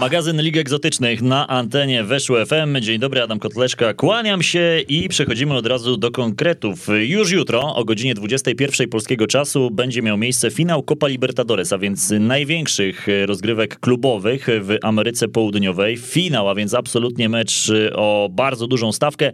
[0.00, 2.80] magazyn Lig Egzotycznych na antenie Weszło FM.
[2.80, 3.94] Dzień dobry, Adam Kotleszka.
[3.94, 6.88] Kłaniam się i przechodzimy od razu do konkretów.
[7.00, 12.10] Już jutro o godzinie 21 polskiego czasu będzie miał miejsce finał Copa Libertadores, a więc
[12.20, 15.96] największych rozgrywek klubowych w Ameryce Południowej.
[15.96, 19.32] Finał, a więc absolutnie mecz o bardzo dużą stawkę.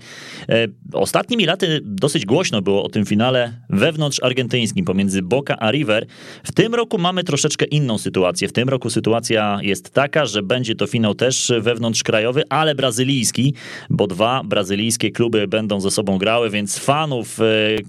[0.48, 6.06] E, ostatnimi laty dosyć głośno było o tym finale wewnątrz argentyńskim pomiędzy Boca a River.
[6.44, 8.48] W tym roku mamy troszeczkę inną sytuację.
[8.48, 13.54] W tym roku sytuacja jest taka, że będzie to finał też wewnątrzkrajowy, ale brazylijski,
[13.90, 17.44] bo dwa brazylijskie kluby będą ze sobą grały, więc fanów e,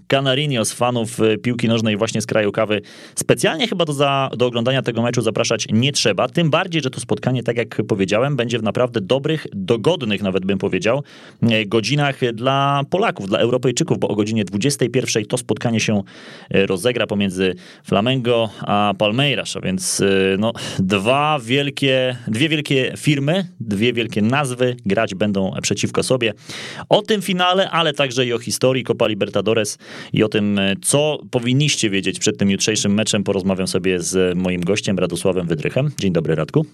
[0.07, 2.81] Canarinos, fanów e, piłki nożnej właśnie z kraju kawy
[3.15, 6.27] specjalnie chyba do, za, do oglądania tego meczu zapraszać nie trzeba.
[6.27, 10.57] Tym bardziej, że to spotkanie, tak jak powiedziałem, będzie w naprawdę dobrych, dogodnych nawet bym
[10.57, 11.03] powiedział,
[11.41, 16.01] e, godzinach dla Polaków, dla Europejczyków, bo o godzinie 21 to spotkanie się
[16.49, 20.01] rozegra pomiędzy Flamengo a Palmeiras, a więc
[20.37, 22.52] no, dwa wielkie, dwie wielkie
[22.97, 26.33] firmy, dwie wielkie nazwy grać będą przeciwko sobie.
[26.89, 29.77] O tym finale, ale także i o historii Copa Libertadores
[30.13, 34.99] i o tym, co powinniście wiedzieć przed tym jutrzejszym meczem, porozmawiam sobie z moim gościem,
[34.99, 35.91] Radosławem Wydrychem.
[35.99, 36.65] Dzień dobry, Radku.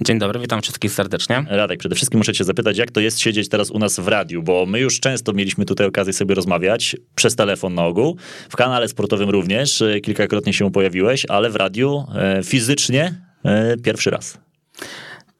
[0.00, 1.44] Dzień dobry, witam wszystkich serdecznie.
[1.48, 4.42] Radek, przede wszystkim muszę cię zapytać, jak to jest siedzieć teraz u nas w radiu,
[4.42, 8.16] bo my już często mieliśmy tutaj okazję sobie rozmawiać, przez telefon na ogół,
[8.48, 13.14] w kanale sportowym również, kilkakrotnie się pojawiłeś, ale w radiu e, fizycznie
[13.44, 14.38] e, pierwszy raz.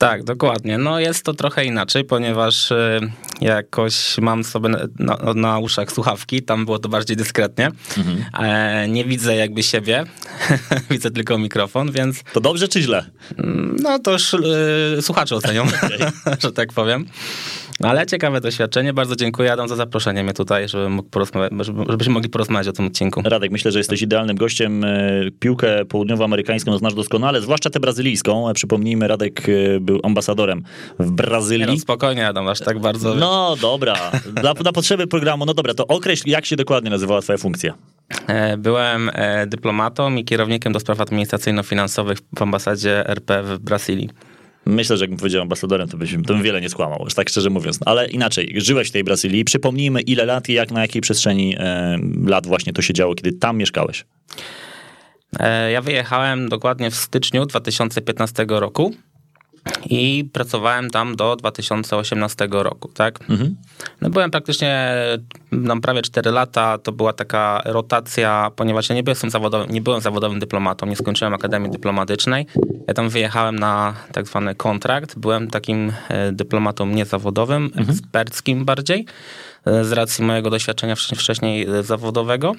[0.01, 0.79] Tak, dokładnie.
[0.79, 3.01] No jest to trochę inaczej, ponieważ y,
[3.41, 7.71] jakoś mam sobie na, na, uszach słuchawki, tam było to bardziej dyskretnie.
[7.99, 8.25] Mhm.
[8.39, 10.05] E, nie widzę jakby siebie,
[10.91, 12.23] widzę tylko mikrofon, więc...
[12.33, 13.11] To dobrze czy źle?
[13.83, 16.13] No to już y, słuchacze ocenią, okay.
[16.43, 17.07] że tak powiem.
[17.83, 18.93] Ale ciekawe doświadczenie.
[18.93, 21.09] Bardzo dziękuję Adam za zaproszenie mnie tutaj, mógł
[21.61, 23.23] żeby, żebyśmy mogli porozmawiać o tym odcinku.
[23.25, 24.85] Radek, myślę, że jesteś idealnym gościem.
[24.85, 28.53] E, piłkę południowoamerykańską znasz doskonale, zwłaszcza tę brazylijską.
[28.55, 30.63] Przypomnijmy, Radek e, był ambasadorem
[30.99, 31.67] w Brazylii.
[31.67, 33.15] no, spokojnie Adam, aż tak bardzo...
[33.15, 33.97] No dobra,
[34.33, 37.75] dla, na potrzeby programu, no dobra, to określ, jak się dokładnie nazywała twoja funkcja.
[38.27, 39.11] E, byłem
[39.47, 44.11] dyplomatą i kierownikiem do spraw administracyjno-finansowych w ambasadzie RP w Brazylii.
[44.67, 47.79] Myślę, że jakbym powiedział ambasadorem, to, byś, to bym wiele nie skłamał, tak szczerze mówiąc.
[47.87, 49.45] Ale inaczej, żyłeś w tej Brazylii.
[49.45, 53.33] Przypomnijmy, ile lat i jak na jakiej przestrzeni e, lat właśnie to się działo, kiedy
[53.33, 54.05] tam mieszkałeś.
[55.39, 58.95] E, ja wyjechałem dokładnie w styczniu 2015 roku
[59.91, 63.31] i pracowałem tam do 2018 roku, tak?
[63.31, 63.57] Mhm.
[64.01, 64.95] No byłem praktycznie
[65.53, 70.01] no, prawie 4 lata, to była taka rotacja, ponieważ ja nie byłem zawodowym, nie byłem
[70.01, 72.47] zawodowym dyplomatą, nie skończyłem Akademii Dyplomatycznej.
[72.89, 77.91] Ja tam wyjechałem na tak zwany kontrakt, byłem takim e, dyplomatą niezawodowym, mhm.
[77.91, 79.07] eksperckim bardziej,
[79.67, 82.55] e, z racji mojego doświadczenia wcześniej e, zawodowego.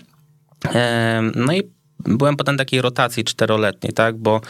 [1.35, 1.63] No i
[2.05, 4.41] byłem potem takiej rotacji czteroletniej, tak, bo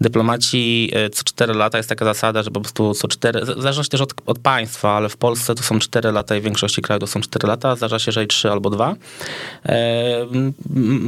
[0.00, 4.00] dyplomaci e, co 4 lata jest taka zasada, że po prostu co 4, zależy też
[4.00, 7.06] od, od, państwa, ale w Polsce to są 4 lata i w większości krajów to
[7.06, 8.94] są 4 lata, zdarza się, że i 3 albo 2.
[9.66, 10.26] E,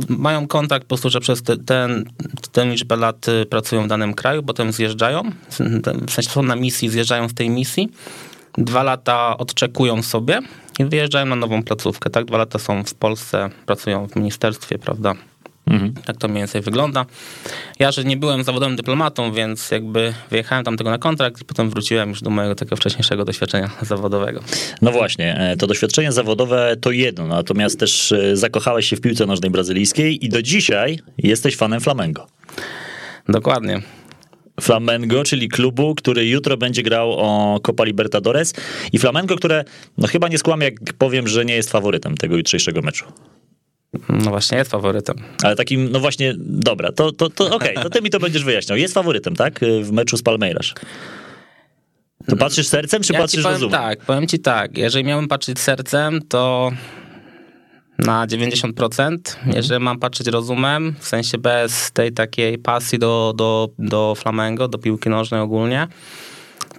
[0.08, 2.04] mają kontakt po prostu, że przez te, ten,
[2.52, 5.22] tę liczbę lat e, pracują w danym kraju, potem zjeżdżają,
[6.06, 7.88] w sensie są na misji, zjeżdżają z tej misji,
[8.58, 10.40] dwa lata odczekują sobie
[10.78, 12.24] i wyjeżdżają na nową placówkę, tak?
[12.24, 15.14] Dwa lata są w Polsce, pracują w ministerstwie, prawda?
[15.70, 15.92] Mhm.
[16.04, 17.06] Tak to mniej więcej wygląda.
[17.78, 21.70] Ja, że nie byłem zawodowym dyplomatą, więc jakby wyjechałem tam tego na kontrakt i potem
[21.70, 24.40] wróciłem już do mojego takiego wcześniejszego doświadczenia zawodowego.
[24.82, 29.26] No właśnie, e, to doświadczenie zawodowe to jedno, natomiast też e, zakochałeś się w piłce
[29.26, 32.26] nożnej brazylijskiej i do dzisiaj jesteś fanem Flamengo.
[33.28, 33.82] Dokładnie.
[34.60, 38.54] Flamengo, czyli klubu, który jutro będzie grał o Copa Libertadores
[38.92, 39.64] i Flamengo, które
[39.98, 43.04] no chyba nie skłamię, jak powiem, że nie jest faworytem tego jutrzejszego meczu.
[44.08, 45.16] No właśnie, jest faworytem.
[45.42, 48.44] Ale takim, no właśnie, dobra, to, to, to okej, okay, to ty mi to będziesz
[48.44, 48.78] wyjaśniał.
[48.78, 49.60] Jest faworytem, tak?
[49.82, 50.74] W meczu z Palmeiras.
[52.26, 53.80] To patrzysz sercem, czy ja patrzysz powiem rozumem?
[53.80, 54.78] Tak, powiem ci tak.
[54.78, 56.70] Jeżeli miałbym patrzeć sercem, to
[57.98, 59.10] na 90%.
[59.10, 59.56] Mhm.
[59.56, 64.78] Jeżeli mam patrzeć rozumem, w sensie bez tej takiej pasji do, do, do flamengo, do
[64.78, 65.88] piłki nożnej ogólnie,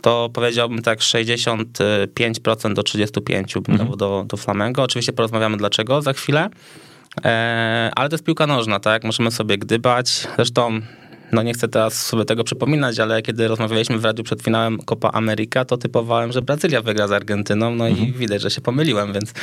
[0.02, 3.98] to powiedziałbym tak 65% do 35% bym mhm.
[3.98, 4.84] do, do Flamengo.
[4.84, 6.50] Oczywiście porozmawiamy dlaczego za chwilę.
[7.26, 9.04] E, ale to jest piłka nożna, tak?
[9.04, 10.28] Możemy sobie gdybać.
[10.36, 10.82] Zresztą
[11.32, 15.10] no nie chcę teraz sobie tego przypominać, ale kiedy rozmawialiśmy w radiu przed finałem Copa
[15.10, 18.10] America, to typowałem, że Brazylia wygra z Argentyną, no mhm.
[18.10, 19.34] i widać, że się pomyliłem, więc...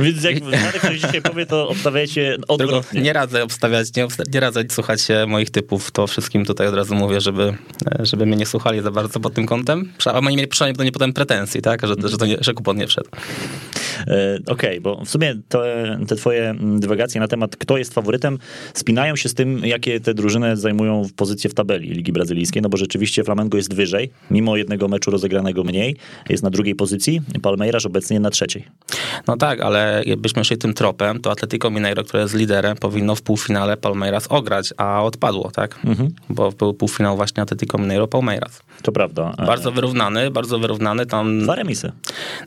[0.00, 3.00] Więc jak Marek ktoś dzisiaj powie, to obstawiajcie odwrotnie.
[3.00, 7.20] Nie radzę obstawiać, nie, nie radzę słuchać moich typów, to wszystkim tutaj od razu mówię,
[7.20, 7.54] żeby,
[8.00, 10.92] żeby mnie nie słuchali za bardzo pod tym kątem, a oni mieli przynajmniej do nie
[10.92, 13.08] potem pretensji, tak, że, że, to nie, że kupon nie wszedł.
[14.02, 18.38] Okej, okay, bo w sumie te, te twoje dywagacje na temat, kto jest faworytem,
[18.74, 22.76] spinają się z tym, jakie te drużyny zajmują pozycję w tabeli Ligi Brazylijskiej, no bo
[22.76, 25.96] rzeczywiście Flamengo jest wyżej, mimo jednego meczu rozegranego mniej,
[26.28, 28.64] jest na drugiej pozycji, Palmeiras obecnie na trzeciej.
[29.26, 33.22] No tak, ale jakbyśmy szli tym tropem, to Atletico Mineiro, które jest liderem, powinno w
[33.22, 35.78] półfinale Palmeiras ograć, a odpadło, tak?
[35.84, 36.10] Mhm.
[36.30, 38.62] Bo był półfinał właśnie Atletico Mineiro Palmeiras.
[38.82, 39.34] To prawda.
[39.46, 41.06] Bardzo wyrównany, bardzo wyrównany.
[41.06, 41.92] Tam dwa remisy.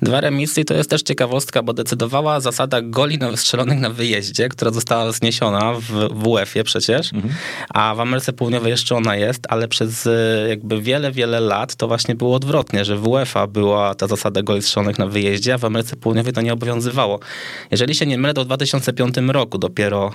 [0.02, 1.04] Dwa remisy to jest też
[1.40, 7.14] ciekawostka, bo decydowała zasada goli strzelonych na wyjeździe, która została zniesiona w, w UEFA przecież,
[7.14, 7.34] mhm.
[7.70, 11.88] a w Ameryce Południowej jeszcze ona jest, ale przez e, jakby wiele, wiele lat to
[11.88, 15.66] właśnie było odwrotnie, że w UEFA była ta zasada goli strzelonych na wyjeździe, a w
[15.66, 17.20] Ameryce Południowej to nie obowiązywało.
[17.72, 20.12] Jeżeli się nie mylę, to w 2005 roku dopiero e,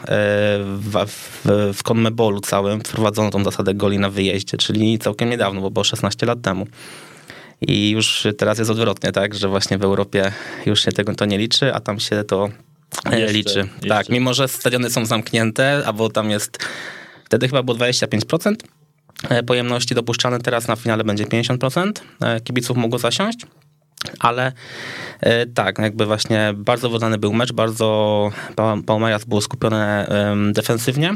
[0.65, 5.70] w, w, w CONMEBOLu całym wprowadzono tą zasadę goli na wyjeździe, czyli całkiem niedawno, bo
[5.70, 6.67] było 16 lat temu.
[7.61, 10.33] I już teraz jest odwrotnie, tak, że właśnie w Europie
[10.67, 12.49] już się tego to nie liczy, a tam się to
[13.11, 13.59] e, jeszcze, liczy.
[13.59, 13.89] Jeszcze.
[13.89, 16.59] Tak, mimo że stadiony są zamknięte, albo tam jest,
[17.25, 18.55] wtedy chyba było 25%
[19.29, 23.39] e, pojemności dopuszczane, teraz na finale będzie 50%, e, kibiców mogło zasiąść.
[24.19, 24.53] Ale
[25.55, 28.31] tak, jakby właśnie bardzo wodany był mecz, bardzo
[28.87, 30.06] Palmeiras było skupione
[30.53, 31.15] defensywnie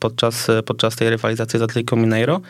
[0.00, 2.40] podczas, podczas tej rywalizacji z Atletico Mineiro.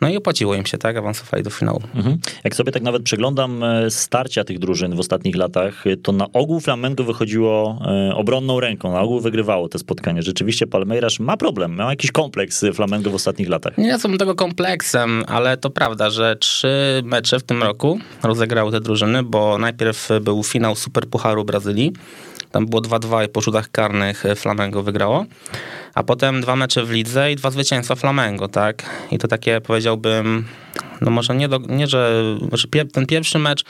[0.00, 0.96] No i opłaciło im się, tak?
[0.96, 1.82] Awansowali do finału.
[1.94, 2.18] Mhm.
[2.44, 6.26] Jak sobie tak nawet przeglądam e, starcia tych drużyn w ostatnich latach, e, to na
[6.32, 7.78] ogół Flamengo wychodziło
[8.10, 10.22] e, obronną ręką, na ogół wygrywało te spotkania.
[10.22, 13.78] Rzeczywiście Palmeiras ma problem, ma jakiś kompleks Flamengo w ostatnich latach.
[13.78, 18.80] Nie są tego kompleksem, ale to prawda, że trzy mecze w tym roku rozegrały te
[18.80, 21.92] drużyny, bo najpierw był finał Super Pucharu Brazylii,
[22.50, 25.24] tam było 2-2 i po rzutach karnych Flamengo wygrało
[25.98, 28.82] a potem dwa mecze w lidze i dwa zwycięstwa Flamengo, tak?
[29.10, 30.44] I to takie powiedziałbym,
[31.00, 32.24] no może nie, do, nie że
[32.92, 33.64] ten pierwszy mecz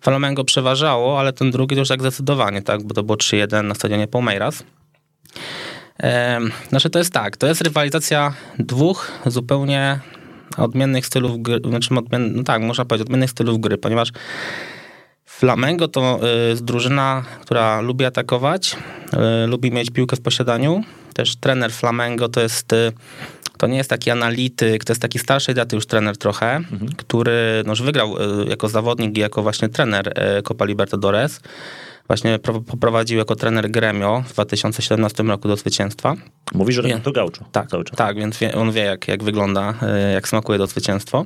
[0.00, 2.82] Flamengo przeważało, ale ten drugi to już tak zdecydowanie, tak?
[2.82, 4.64] Bo to było 3-1 na stadionie Palmeiras.
[6.68, 10.00] Znaczy to jest tak, to jest rywalizacja dwóch zupełnie
[10.56, 14.12] odmiennych stylów gry, znaczy odmien, no tak, można powiedzieć, odmiennych stylów gry, ponieważ
[15.24, 18.76] Flamengo to jest drużyna, która lubi atakować,
[19.44, 20.84] y, lubi mieć piłkę w posiadaniu.
[21.14, 22.92] Też trener Flamengo to jest y,
[23.58, 26.86] to nie jest taki analityk, to jest taki starszej daty już trener trochę, mhm.
[26.96, 30.14] który no, już wygrał y, jako zawodnik i jako właśnie trener
[30.44, 31.40] Copa Libertadores.
[32.06, 36.14] Właśnie poprowadził jako trener Gremio w 2017 roku do zwycięstwa.
[36.54, 37.44] Mówi, że to Gaucho.
[37.52, 39.74] Tak, tak, więc wie, on wie jak, jak wygląda,
[40.14, 41.24] jak smakuje do zwycięstwo.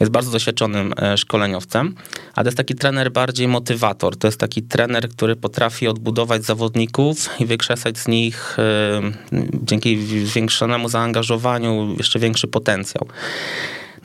[0.00, 1.94] Jest bardzo doświadczonym e, szkoleniowcem,
[2.34, 4.16] ale jest taki trener bardziej motywator.
[4.16, 9.00] To jest taki trener, który potrafi odbudować zawodników i wykrzesać z nich e,
[9.62, 13.08] dzięki zwiększonemu zaangażowaniu jeszcze większy potencjał.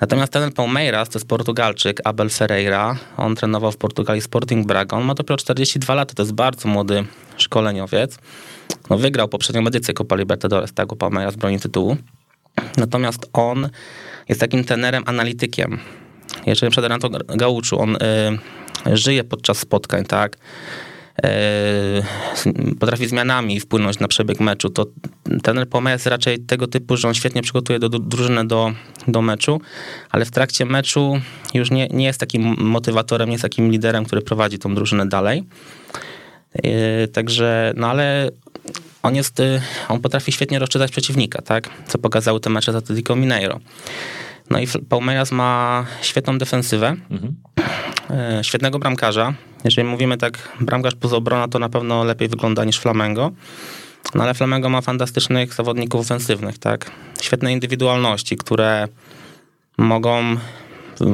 [0.01, 2.95] Natomiast ten Palmeiras to jest Portugalczyk, Abel Ferreira.
[3.17, 4.97] On trenował w Portugalii Sporting Braga.
[4.97, 7.05] On ma dopiero 42 lata, to jest bardzo młody
[7.37, 8.17] szkoleniowiec.
[8.89, 11.97] No, wygrał poprzednią edycję Copa Libertadores, tak, Palmeiras broni tytułu.
[12.77, 13.69] Natomiast on
[14.29, 15.79] jest takim tenerem, analitykiem.
[16.45, 17.99] Jeżeli przed Renato Gauczu, on y,
[18.97, 20.37] żyje podczas spotkań, tak,
[21.25, 24.85] y, potrafi zmianami wpłynąć na przebieg meczu, to
[25.43, 28.73] tener Poma jest raczej tego typu, że on świetnie przygotuje do, drużynę do,
[29.07, 29.61] do meczu,
[30.09, 31.21] ale w trakcie meczu
[31.53, 35.43] już nie, nie jest takim motywatorem, nie jest takim liderem, który prowadzi tą drużynę dalej.
[36.65, 38.29] Y, także, no ale
[39.03, 41.69] on jest, y, on potrafi świetnie rozczytać przeciwnika, tak?
[41.87, 43.59] Co pokazały te mecze z Atletico Mineiro.
[44.49, 47.35] No i Palmeiras ma świetną defensywę, mhm.
[48.09, 49.33] E, świetnego bramkarza.
[49.63, 53.31] Jeżeli mówimy tak, bramkarz plus obrona, to na pewno lepiej wygląda niż Flamengo.
[54.15, 56.91] No ale Flamengo ma fantastycznych zawodników ofensywnych, tak?
[57.21, 58.87] Świetne indywidualności, które
[59.77, 60.37] mogą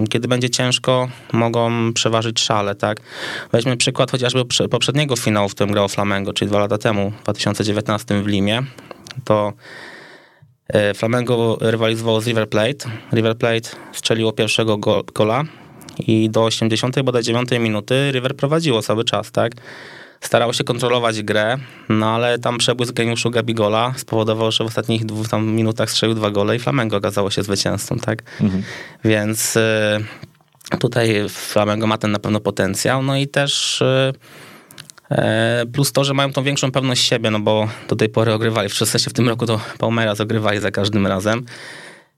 [0.09, 2.99] kiedy będzie ciężko, mogą przeważyć szale, tak?
[3.51, 8.21] Weźmy przykład chociażby poprzedniego finału, w którym grało Flamengo, czyli dwa lata temu, w 2019
[8.21, 8.63] w Limie.
[9.23, 9.53] To
[10.67, 12.89] e, Flamengo rywalizowało z River Plate.
[13.13, 14.77] River Plate strzeliło pierwszego
[15.13, 15.43] gola
[15.99, 19.51] i do 80 bodaj 9 minuty River prowadziło cały czas, tak?
[20.21, 21.57] Starało się kontrolować grę,
[21.89, 26.31] no ale tam przebłysk geniuszu Gabigola spowodował, że w ostatnich dwóch tam minutach strzelił dwa
[26.31, 28.23] gole i Flamengo okazało się zwycięzcą, tak?
[28.41, 28.63] Mhm.
[29.05, 29.59] Więc y,
[30.79, 34.13] tutaj Flamengo ma ten na pewno potencjał, no i też y,
[35.11, 35.15] y,
[35.73, 38.73] plus to, że mają tą większą pewność siebie, no bo do tej pory ogrywali, w
[38.73, 41.45] sensie w tym roku to Palmeiras ogrywali za każdym razem.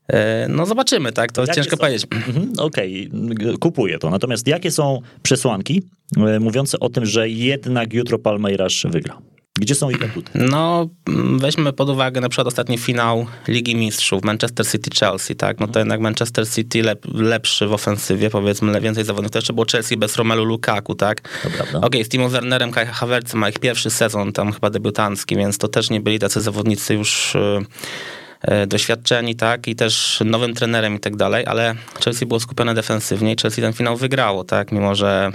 [0.07, 1.31] E, no zobaczymy, tak?
[1.31, 1.77] To jakie ciężko są?
[1.77, 2.07] powiedzieć.
[2.11, 3.57] Mhm, Okej, okay.
[3.57, 4.09] kupuję to.
[4.09, 5.83] Natomiast jakie są przesłanki
[6.17, 9.17] e, mówiące o tym, że jednak jutro Palmeiras wygra?
[9.59, 10.31] Gdzie są ich atuty?
[10.35, 15.59] No, mm, weźmy pod uwagę na przykład ostatni finał Ligi Mistrzów, Manchester City-Chelsea, tak?
[15.59, 19.31] No to jednak Manchester City lep, lepszy w ofensywie, powiedzmy, więcej zawodników.
[19.31, 21.21] To jeszcze było Chelsea bez Romelu Lukaku, tak?
[21.45, 25.57] Okej, okay, z Timo Wernerem, Kai Havertzem ma ich pierwszy sezon, tam chyba debiutancki, więc
[25.57, 28.30] to też nie byli tacy zawodnicy już y, E,
[28.67, 33.35] doświadczeni, tak, i też nowym trenerem i tak dalej, ale Chelsea było skupione defensywnie i
[33.41, 35.31] Chelsea ten finał wygrało, tak, mimo że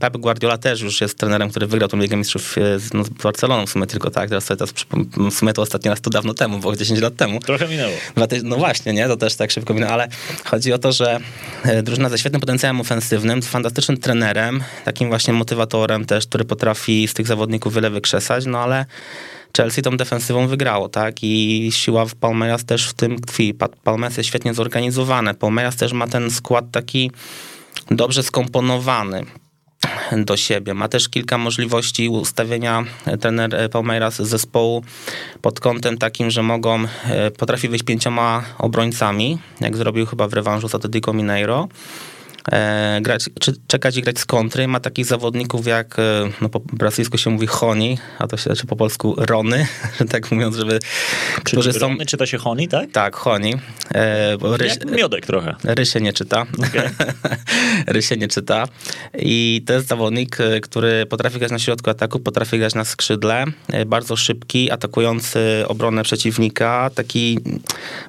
[0.00, 3.08] Pep, Guardiola też już jest trenerem, który wygrał tę Ligę Mistrzów e, z, no, z
[3.08, 4.66] Barceloną w sumie tylko, tak, teraz sobie to,
[5.30, 7.40] w sumie to ostatni raz to dawno temu, bo 10 lat temu.
[7.40, 7.92] Trochę minęło.
[8.44, 10.08] No właśnie, nie, to też tak szybko minęło, ale
[10.44, 11.20] chodzi o to, że
[11.64, 17.08] e, drużyna ze świetnym potencjałem ofensywnym, z fantastycznym trenerem, takim właśnie motywatorem też, który potrafi
[17.08, 18.86] z tych zawodników wiele wykrzesać, no ale
[19.58, 21.16] Chelsea tą defensywą wygrało, tak?
[21.22, 23.54] I siła w Palmeiras też w tym tkwi.
[23.84, 25.34] Palmeiras jest świetnie zorganizowane.
[25.34, 27.10] Palmeiras też ma ten skład taki
[27.90, 29.24] dobrze skomponowany
[30.12, 30.74] do siebie.
[30.74, 32.84] Ma też kilka możliwości ustawienia
[33.20, 34.84] trener Palmeiras zespołu
[35.42, 40.68] pod kątem takim, że mogą, e, potrafi wyjść pięcioma obrońcami, jak zrobił chyba w rewanżu
[40.68, 41.68] z Atletico Mineiro
[42.52, 44.68] e, grać, czy, czekać i grać z kontry.
[44.68, 48.66] Ma takich zawodników jak, e, no po brazylijsku się mówi Honi, a to się, czy
[48.66, 49.66] po polsku Rony,
[50.12, 50.78] tak mówiąc, żeby...
[51.44, 51.78] Czy, którzy są...
[51.78, 52.90] Rony czyta się Honi, tak?
[52.92, 53.54] Tak, Honi.
[53.94, 55.54] E, ryś, jak miodek trochę.
[55.64, 56.46] Ry się nie czyta.
[56.68, 56.90] Okay.
[57.94, 58.68] ry się nie czyta.
[59.18, 63.44] I to jest zawodnik, e, który potrafi grać na środku ataku, potrafi grać na skrzydle,
[63.68, 67.38] e, bardzo szybki, atakujący obronę przeciwnika, taki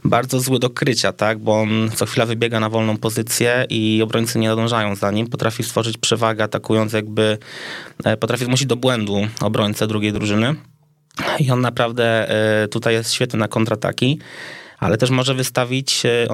[0.03, 4.39] bardzo zły do krycia, tak, bo on co chwila wybiega na wolną pozycję i obrońcy
[4.39, 7.37] nie nadążają za nim, potrafi stworzyć przewagę atakując jakby,
[8.03, 10.55] e, potrafi zmusić do błędu obrońcę drugiej drużyny.
[11.39, 14.19] I on naprawdę e, tutaj jest świetny na kontrataki
[14.79, 16.27] ale też może wystawić e,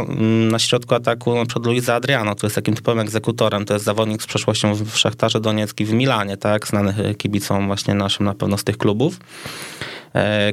[0.51, 3.65] na środku ataku na przykład Luisa Adriano, który jest takim typowym egzekutorem.
[3.65, 8.25] To jest zawodnik z przeszłością w Szachtarze Doniecki w Milanie, tak, znany kibicom właśnie naszym
[8.25, 9.19] na pewno z tych klubów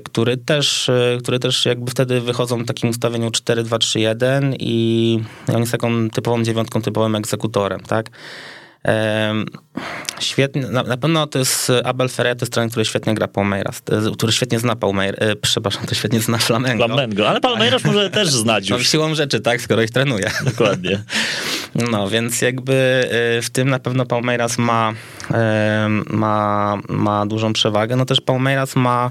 [0.05, 0.91] który też,
[1.23, 5.19] który też jakby wtedy wychodzą w takim ustawieniu 4-2-3-1 i
[5.55, 8.11] on jest taką typową dziewiątką, typowym egzekutorem, tak?
[10.21, 13.83] Świetnie, na, pewno to jest Abel Ferreira, to jest trener, który świetnie gra Palmeiras,
[14.15, 16.87] który świetnie zna Palmeiras, e, przepraszam, to świetnie zna Flamengo.
[16.87, 18.79] Flamengo, ale Palmeiras może też znać już.
[18.79, 20.31] No siłą rzeczy, tak, skoro ich trenuje.
[20.45, 21.03] Dokładnie.
[21.75, 22.75] No, więc jakby
[23.39, 24.93] e, w tym na pewno Palmeiras ma,
[26.07, 27.97] ma, ma dużą przewagę.
[27.97, 29.11] No też Palmeiras ma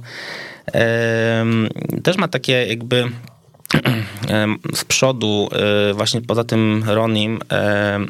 [2.04, 3.12] też ma takie jakby
[4.75, 5.50] z przodu,
[5.90, 7.40] e, właśnie poza tym Ronim,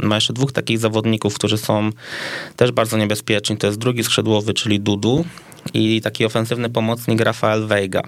[0.03, 1.89] ma jeszcze dwóch takich zawodników, którzy są
[2.55, 3.57] też bardzo niebezpieczni.
[3.57, 5.25] To jest drugi skrzydłowy, czyli Dudu
[5.73, 8.01] i taki ofensywny pomocnik Rafael Veiga.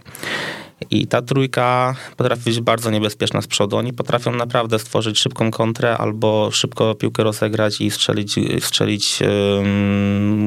[0.92, 3.78] I ta trójka potrafi być bardzo niebezpieczna z przodu.
[3.78, 9.20] Oni potrafią naprawdę stworzyć szybką kontrę albo szybko piłkę rozegrać i strzelić, strzelić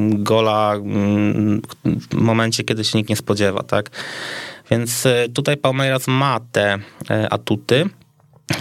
[0.09, 0.75] gola
[2.11, 3.91] w momencie, kiedy się nikt nie spodziewa, tak?
[4.71, 6.79] Więc e, tutaj Palmeiras ma te
[7.11, 7.89] e, atuty.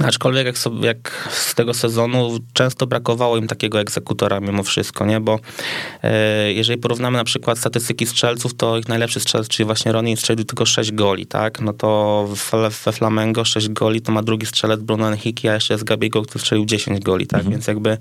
[0.03, 5.19] Aczkolwiek jak, sobie, jak z tego sezonu często brakowało im takiego egzekutora mimo wszystko, nie?
[5.19, 5.39] Bo
[6.03, 10.45] e, jeżeli porównamy na przykład statystyki strzelców, to ich najlepszy strzelec, czyli właśnie Ronin strzelił
[10.45, 11.61] tylko 6 goli, tak?
[11.61, 12.29] No to
[12.83, 16.39] we Flamengo 6 goli to ma drugi strzelec Bruno Henrique, a jeszcze jest Gabiego, który
[16.39, 17.39] strzelił 10 goli, tak?
[17.39, 17.51] Mhm.
[17.51, 17.97] Więc jakby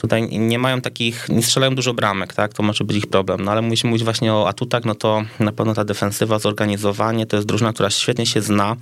[0.00, 2.54] tutaj nie mają takich, nie strzelają dużo bramek, tak?
[2.54, 3.44] To może być ich problem.
[3.44, 7.36] No ale musimy mówić właśnie o atutach, no to na pewno ta defensywa, zorganizowanie, to
[7.36, 8.76] jest drużyna, która świetnie się zna.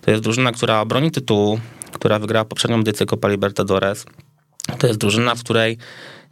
[0.00, 1.60] To jest drużyna, która broni tytułu,
[1.92, 4.06] która wygrała poprzednią edycję Copa Libertadores.
[4.78, 5.78] To jest drużyna, w której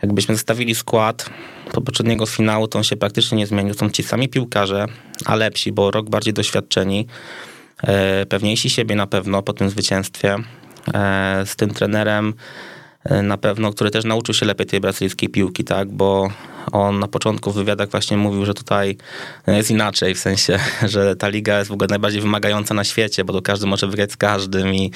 [0.03, 1.31] jakbyśmy zostawili skład
[1.73, 3.75] po poprzedniego finału, to on się praktycznie nie zmienił.
[3.75, 4.87] Są ci sami piłkarze,
[5.27, 7.07] a lepsi, bo rok bardziej doświadczeni,
[7.83, 10.37] e, pewniejsi siebie na pewno po tym zwycięstwie.
[10.95, 12.35] E, z tym trenerem
[13.23, 16.31] na pewno, który też nauczył się lepiej tej brazylijskiej piłki, tak, bo
[16.73, 18.97] on na początku w wywiadach właśnie mówił, że tutaj
[19.47, 20.59] jest inaczej, w sensie,
[20.93, 24.13] że ta liga jest w ogóle najbardziej wymagająca na świecie, bo to każdy może wygrać
[24.13, 24.91] z każdym i,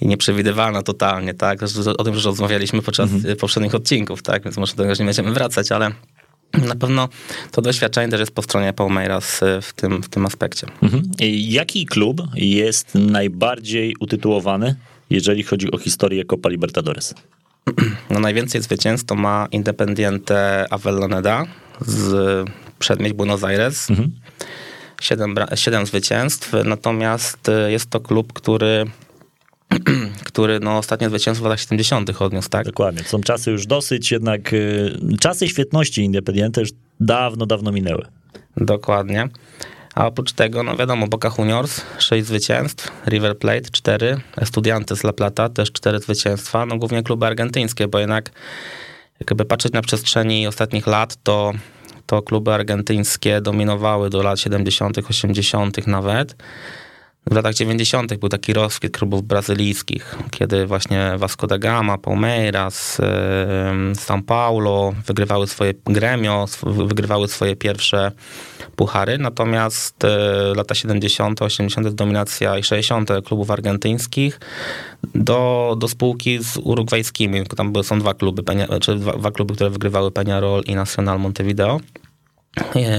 [0.00, 1.58] i nieprzewidywalna totalnie, tak,
[1.98, 3.36] o tym już rozmawialiśmy podczas mhm.
[3.36, 5.90] poprzednich odcinków, tak, więc może do tego nie będziemy wracać, ale
[6.52, 7.08] na pewno
[7.50, 10.66] to doświadczenie też jest po stronie Palmeiras e, w tym, w tym aspekcie.
[10.82, 11.02] Mhm.
[11.30, 14.74] Jaki klub jest najbardziej utytułowany,
[15.10, 17.14] jeżeli chodzi o historię Copa Libertadores?
[18.10, 21.44] No najwięcej zwycięstw to ma Independiente Avellaneda
[21.80, 23.90] z przedmieść Buenos Aires.
[23.90, 24.12] Mhm.
[25.00, 28.84] Siedem, siedem zwycięstw, natomiast y, jest to klub, który
[30.24, 32.22] który no, ostatnie zwycięstwo w latach 70.
[32.22, 32.66] odniósł, tak?
[32.66, 33.04] Dokładnie.
[33.04, 36.70] Są czasy już dosyć, jednak y, czasy świetności Independiente już
[37.00, 38.06] dawno, dawno minęły.
[38.56, 39.28] Dokładnie.
[39.96, 45.48] A oprócz tego, no wiadomo, Boca Juniors 6 zwycięstw, River Plate 4, Estudiantes La Plata
[45.48, 48.30] też 4 zwycięstwa, no głównie kluby argentyńskie, bo jednak
[49.20, 51.52] jakby patrzeć na przestrzeni ostatnich lat, to
[52.06, 55.86] to kluby argentyńskie dominowały do lat 70., 80.
[55.86, 56.36] nawet.
[57.30, 58.16] W latach 90.
[58.16, 63.00] był taki rozkwit klubów brazylijskich, kiedy właśnie Vasco da Gama, Palmeiras,
[63.92, 68.12] São Paulo wygrywały swoje gremio, wygrywały swoje pierwsze
[68.76, 70.08] puchary, natomiast e,
[70.56, 71.88] lata 70., 80.
[71.88, 73.10] dominacja i 60.
[73.24, 74.40] klubów argentyńskich
[75.14, 77.46] do, do spółki z urugwajskimi.
[77.46, 78.42] Tam są dwa kluby,
[78.80, 81.80] czy dwa, dwa kluby, które wygrywały Peñarol i Nacional Montevideo.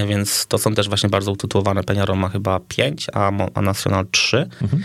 [0.08, 1.82] Więc to są też właśnie bardzo utytułowane.
[1.82, 4.48] Peñarol ma chyba 5, a, a Nacional 3.
[4.62, 4.82] Mhm.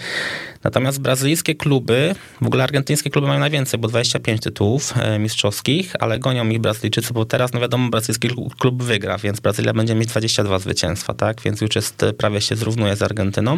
[0.64, 6.20] Natomiast brazylijskie kluby, w ogóle argentyńskie kluby mają najwięcej, bo 25 tytułów e, mistrzowskich, ale
[6.20, 10.60] gonią ich Brazylijczycy, bo teraz, no wiadomo, brazylijski klub wygra, więc Brazylia będzie mieć 22
[10.60, 11.42] zwycięstwa, tak?
[11.42, 13.58] Więc już jest, e, prawie się zrównuje z Argentyną.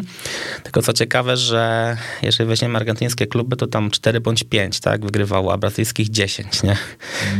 [0.63, 5.05] Tylko co ciekawe, że jeżeli weźmiemy argentyńskie kluby, to tam 4 bądź 5, tak?
[5.05, 6.77] Wygrywało, a brazylijskich 10, nie?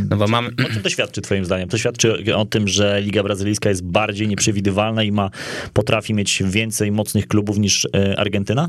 [0.10, 0.50] No bo mamy...
[0.70, 1.70] O czym to świadczy twoim zdaniem?
[1.70, 5.30] To świadczy o tym, że Liga Brazylijska jest bardziej nieprzewidywalna i ma,
[5.74, 8.68] potrafi mieć więcej mocnych klubów niż e, Argentyna?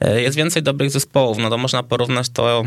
[0.00, 2.64] E, jest więcej dobrych zespołów, no to można porównać to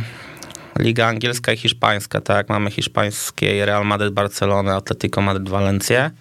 [0.79, 2.49] Liga angielska i hiszpańska, tak?
[2.49, 6.11] Mamy hiszpańskie Real Madrid, Barcelona, Atletico Madrid, Valencia.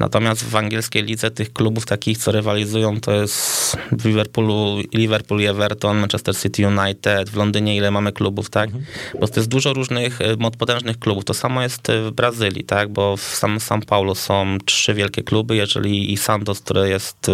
[0.00, 5.98] Natomiast w angielskiej lidze tych klubów takich, co rywalizują, to jest w Liverpoolu, Liverpool Everton,
[5.98, 8.66] Manchester City United, w Londynie ile mamy klubów, tak?
[8.66, 8.84] Mhm.
[9.20, 11.24] Bo to jest dużo różnych e, potężnych klubów.
[11.24, 12.88] To samo jest w Brazylii, tak?
[12.88, 17.30] Bo w São, São Paulo są trzy wielkie kluby, jeżeli i Santos, które jest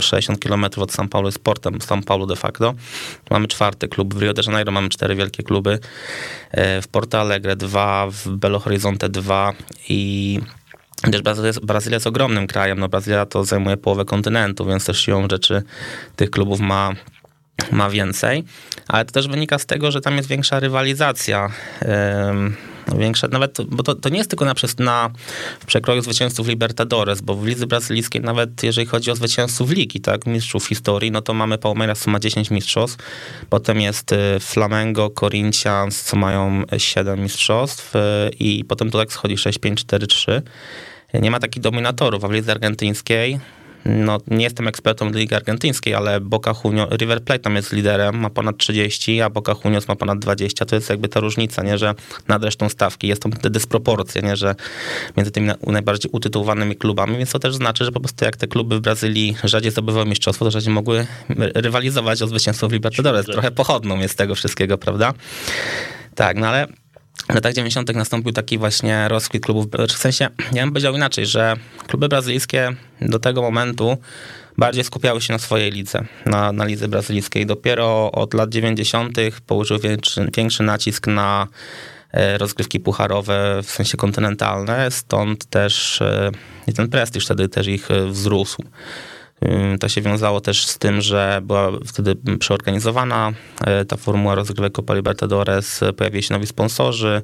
[0.00, 2.74] 60 km od São Paulo, jest portem São Paulo de facto.
[3.30, 4.14] Mamy czwarty klub.
[4.14, 5.78] W Rio de Janeiro mamy cztery wielkie kluby.
[6.50, 9.52] E, w Porto Alegre 2, w Belo Horizonte 2
[9.88, 10.40] i
[11.10, 15.28] też Brazylia, Brazylia jest ogromnym krajem, no Brazylia to zajmuje połowę kontynentu, więc też siłą
[15.30, 15.62] rzeczy
[16.16, 16.92] tych klubów ma
[17.70, 18.44] ma więcej,
[18.88, 21.50] ale to też wynika z tego, że tam jest większa rywalizacja.
[22.94, 25.10] Większa, nawet, bo to, to nie jest tylko na, na
[25.66, 30.66] przekroju zwycięzców Libertadores, bo w lidze brazylijskiej nawet jeżeli chodzi o zwycięzców ligi, tak, mistrzów
[30.66, 32.98] historii, no to mamy Palmeiras, co ma 10 mistrzostw,
[33.50, 37.98] potem jest y, Flamengo, Corinthians, co mają 7 mistrzostw y,
[38.40, 40.42] i potem to tak schodzi 6, 5, 4, 3.
[41.14, 43.40] Nie ma takich dominatorów, a w lidze argentyńskiej
[43.88, 48.30] no, nie jestem ekspertą Ligi Argentyńskiej, ale Boca Juniors, River Plate tam jest liderem, ma
[48.30, 50.64] ponad 30, a Boca Juniors ma ponad 20.
[50.64, 51.94] To jest jakby ta różnica, nie, że
[52.28, 54.54] nad resztą stawki jest to te dysproporcje, nie, że
[55.16, 58.78] między tymi najbardziej utytułowanymi klubami, więc to też znaczy, że po prostu jak te kluby
[58.78, 61.06] w Brazylii rzadziej zdobywały mistrzostwo, to rzadziej mogły
[61.54, 63.26] rywalizować o zwycięstwo w Libertadores.
[63.26, 65.14] Trochę pochodną jest tego wszystkiego, prawda?
[66.14, 66.66] Tak, no ale
[67.28, 67.94] w latach 90.
[67.94, 73.18] nastąpił taki właśnie rozkwit klubów, w sensie, ja bym powiedział inaczej, że kluby brazylijskie do
[73.18, 73.98] tego momentu
[74.58, 77.46] bardziej skupiały się na swojej lidze, na, na lidze brazylijskiej.
[77.46, 79.18] Dopiero od lat 90.
[79.46, 81.46] położył większy, większy nacisk na
[82.12, 86.30] e, rozgrywki pucharowe, w sensie kontynentalne, stąd też e,
[86.76, 88.62] ten prestiż wtedy też ich e, wzrósł.
[89.80, 93.32] To się wiązało też z tym, że była wtedy przeorganizowana
[93.66, 97.22] e, ta formuła rozgrywek Copa Libertadores, pojawili się nowi sponsorzy,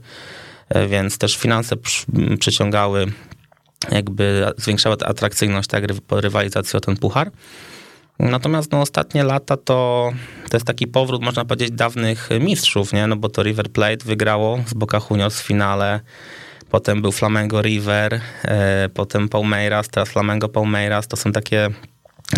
[0.89, 1.77] więc też finanse
[2.39, 3.07] przyciągały,
[3.91, 7.31] jakby zwiększały atrakcyjność tak, rywalizacji o ten puchar.
[8.19, 10.11] Natomiast no, ostatnie lata to,
[10.51, 13.07] to jest taki powrót, można powiedzieć, dawnych mistrzów, nie?
[13.07, 16.01] No bo to River Plate wygrało z Boca Juniors w finale
[16.73, 21.69] potem był Flamengo River, e, potem Palmeiras, teraz Flamengo Palmeiras, to są takie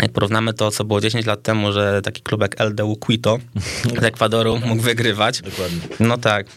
[0.01, 3.37] jak porównamy to, co było 10 lat temu, że taki klub jak LDU Quito
[3.99, 5.41] z Ekwadoru mógł wygrywać.
[5.41, 5.79] Dokładnie.
[5.99, 6.47] No tak.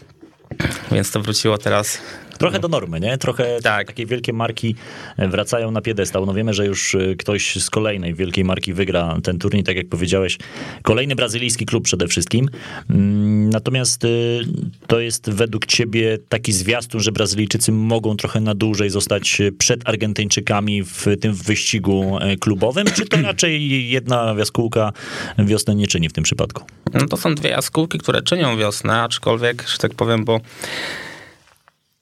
[0.91, 1.97] Więc to wróciło teraz
[2.39, 3.17] Trochę do normy, nie?
[3.17, 3.87] Trochę tak.
[3.87, 4.75] takie wielkie marki
[5.17, 6.25] wracają na piedestał.
[6.25, 9.89] No wiemy, że już y, ktoś z kolejnej wielkiej marki wygra ten turniej, tak jak
[9.89, 10.37] powiedziałeś.
[10.83, 12.49] Kolejny brazylijski klub przede wszystkim.
[12.89, 14.39] Mm, natomiast y,
[14.87, 20.83] to jest według ciebie taki zwiastun, że Brazylijczycy mogą trochę na dłużej zostać przed Argentyńczykami
[20.83, 24.93] w tym wyścigu e, klubowym, czy to raczej jedna jaskółka
[25.37, 26.63] wiosnę nie czyni w tym przypadku?
[26.93, 30.39] No to są dwie jaskółki, które czynią wiosnę, aczkolwiek, że tak powiem, bo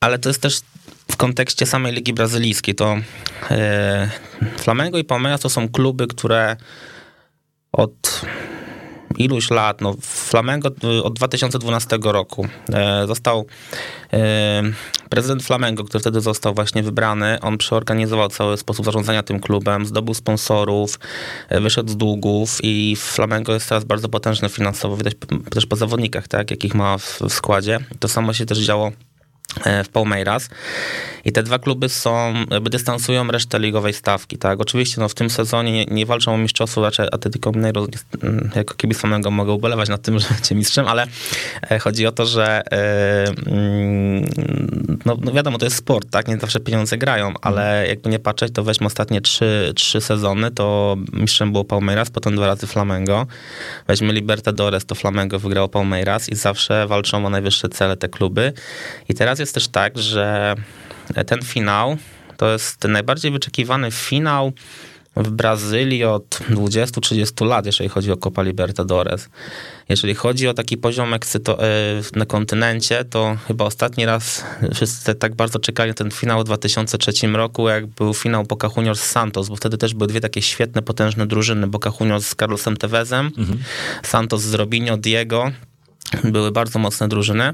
[0.07, 0.61] ale to jest też
[1.11, 2.75] w kontekście samej Ligi Brazylijskiej.
[2.75, 2.95] To
[3.51, 4.09] e,
[4.57, 6.55] Flamengo i Palmeiras to są kluby, które
[7.71, 8.21] od
[9.17, 13.45] iluś lat, no Flamengo y, od 2012 roku e, został
[14.13, 14.63] e,
[15.09, 20.13] prezydent Flamengo, który wtedy został właśnie wybrany, on przeorganizował cały sposób zarządzania tym klubem, zdobył
[20.13, 20.99] sponsorów,
[21.49, 25.13] e, wyszedł z długów i Flamengo jest teraz bardzo potężne finansowo, widać
[25.49, 27.79] też po zawodnikach, tak, jakich ma w, w składzie.
[27.99, 29.06] To samo się też działo E,
[29.83, 30.49] w Palmeiras.
[31.25, 34.61] I te dwa kluby są, jakby dystansują resztę ligowej stawki, tak?
[34.61, 37.87] Oczywiście no, w tym sezonie nie, nie walczą o mistrzostwo, raczej Atletico Mineiro
[38.23, 41.07] mm, jako kibic samego mogę ubolewać nad tym, że będzie mistrzem, ale
[41.71, 44.25] e, chodzi o to, że e, mm,
[45.05, 46.27] no, no, wiadomo, to jest sport, tak?
[46.27, 50.95] Nie zawsze pieniądze grają, ale jakby nie patrzeć, to weźmy ostatnie trzy, trzy sezony, to
[51.13, 53.27] mistrzem było Palmeiras, potem dwa razy Flamengo.
[53.87, 58.53] Weźmy Libertadores, to Flamengo wygrało Palmeiras i zawsze walczą o najwyższe cele te kluby.
[59.09, 60.55] I teraz jest też tak, że
[61.25, 61.97] ten finał
[62.37, 64.53] to jest najbardziej wyczekiwany finał
[65.15, 69.29] w Brazylii od 20-30 lat, jeżeli chodzi o Copa Libertadores.
[69.89, 75.35] Jeżeli chodzi o taki poziom ekscyto- e, na kontynencie, to chyba ostatni raz wszyscy tak
[75.35, 79.49] bardzo czekali na ten finał w 2003 roku, jak był finał Boca Juniors z Santos,
[79.49, 81.67] bo wtedy też były dwie takie świetne, potężne drużyny.
[81.67, 83.59] Boca Juniors z Carlosem Tevezem, mhm.
[84.03, 85.51] Santos z Robinho, Diego
[86.23, 87.53] były bardzo mocne drużyny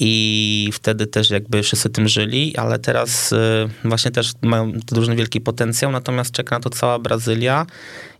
[0.00, 3.36] i wtedy też jakby wszyscy tym żyli, ale teraz y,
[3.84, 7.66] właśnie też mają te drużyny wielki potencjał, natomiast czeka na to cała Brazylia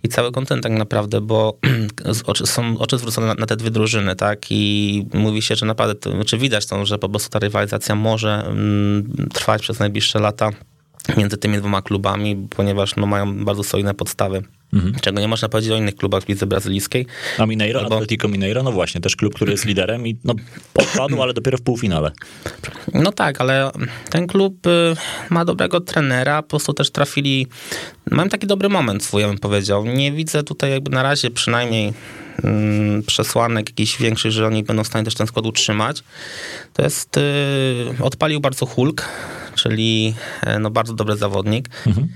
[0.03, 1.59] i cały kontynent tak naprawdę, bo
[2.45, 6.39] są oczy zwrócone na, te dwie drużyny, tak, i mówi się, że naprawdę, czy znaczy
[6.39, 10.51] widać to, że po prostu ta rywalizacja może mm, trwać przez najbliższe lata
[11.17, 14.43] między tymi dwoma klubami, ponieważ no, mają bardzo solidne podstawy.
[14.73, 14.95] Mhm.
[15.01, 17.07] Czego nie można powiedzieć o innych klubach w lidze brazylijskiej.
[17.39, 17.95] A Mineiro, Albo...
[17.95, 20.35] Atletico Mineiro, no właśnie, też klub, który jest liderem i no,
[20.75, 22.11] odpadł, ale dopiero w półfinale.
[22.95, 23.71] No tak, ale
[24.11, 24.97] ten klub y,
[25.31, 27.47] ma dobrego trenera, po prostu też trafili,
[28.11, 29.87] mają taki dobry moment swój, ja bym powiedział.
[29.87, 31.93] Nie widzę tutaj jakby na razie przynajmniej
[32.45, 36.03] mm, przesłanek jakichś większych, że oni będą w stanie też ten skład utrzymać.
[36.73, 37.23] To jest, y,
[38.03, 39.09] odpalił bardzo Hulk,
[39.55, 41.69] czyli e, no, bardzo dobry zawodnik.
[41.87, 42.09] Mhm.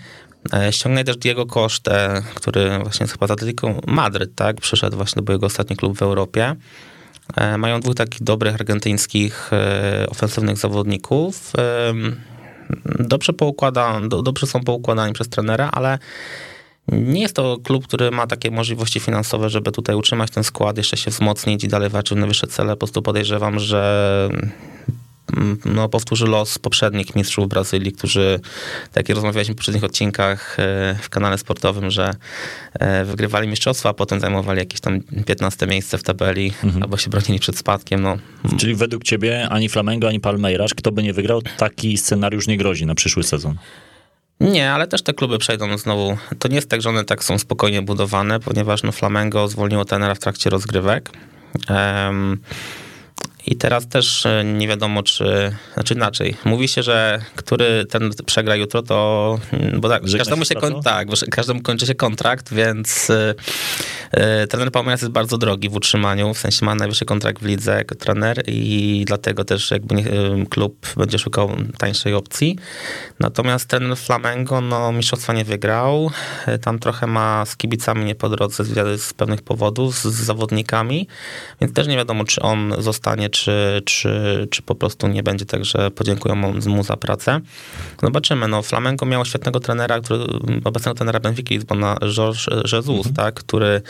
[0.53, 4.61] E, ściągnę też Diego Kosztę, który właśnie chyba z Atletico Madryt, tak?
[4.61, 6.57] Przyszedł właśnie do jego ostatni klub w Europie.
[7.37, 9.51] E, mają dwóch takich dobrych argentyńskich
[10.09, 11.53] ofensywnych zawodników.
[12.99, 13.33] Dobrze,
[14.23, 15.99] dobrze są poukładani przez trenera, ale
[16.89, 20.97] nie jest to klub, który ma takie możliwości finansowe, żeby tutaj utrzymać ten skład, jeszcze
[20.97, 22.73] się wzmocnić i dalej walczyć na wyższe cele.
[22.73, 24.29] Po prostu podejrzewam, że
[25.65, 28.41] no, powtórzy los poprzednich mistrzów Brazylii, którzy,
[28.93, 32.11] tak jak rozmawialiśmy w poprzednich odcinkach e, w kanale sportowym, że
[32.73, 36.83] e, wygrywali mistrzostwa, a potem zajmowali jakieś tam 15 miejsce w tabeli, mhm.
[36.83, 38.03] albo się bronili przed spadkiem.
[38.03, 38.19] No.
[38.59, 42.87] Czyli według ciebie ani Flamengo, ani Palmeiras, kto by nie wygrał, taki scenariusz nie grozi
[42.87, 43.57] na przyszły sezon?
[44.41, 46.17] Nie, ale też te kluby przejdą znowu.
[46.39, 50.15] To nie jest tak, że one tak są spokojnie budowane, ponieważ no Flamengo zwolniło tenera
[50.15, 51.11] w trakcie rozgrywek.
[51.69, 52.41] Um,
[53.47, 56.37] i teraz też e, nie wiadomo, czy, znaczy inaczej.
[56.45, 61.09] Mówi się, że który ten przegra jutro, to, mm, bo tak, każdemu się, kon, tak,
[61.31, 66.67] każdemu kończy się kontrakt, więc yy, trener Palmeiras jest bardzo drogi w utrzymaniu, w sensie
[66.67, 70.05] ma najwyższy kontrakt w lidze jako trener i dlatego też jakby nie,
[70.51, 72.59] klub będzie szukał tańszej opcji.
[73.21, 76.11] Natomiast trener Flamengo, no mistrzostwa nie wygrał,
[76.63, 81.09] tam trochę ma z kibicami nie po drodze z, z pewnych powodów, z, z zawodnikami,
[81.61, 85.65] więc też nie wiadomo, czy on zostanie czy, czy, czy po prostu nie będzie tak,
[85.65, 86.35] że podziękują
[86.67, 87.41] mu za pracę.
[88.03, 88.49] Zobaczymy.
[88.49, 90.25] No, Flamengo miało świetnego trenera, który,
[90.65, 93.15] obecnego trenera Benfica Lizbona, Georges Jesus, mhm.
[93.15, 93.83] tak, który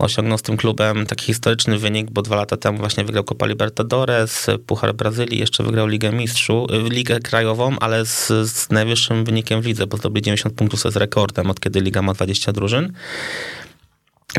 [0.00, 4.46] osiągnął z tym klubem taki historyczny wynik, bo dwa lata temu właśnie wygrał Copa Libertadores,
[4.66, 9.86] Puchar Brazylii, jeszcze wygrał Ligę Mistrzów, Ligę Krajową, ale z, z najwyższym wynikiem w lidze,
[9.86, 12.92] bo zdobyli 90 punktów, co jest rekordem, od kiedy Liga ma 20 drużyn.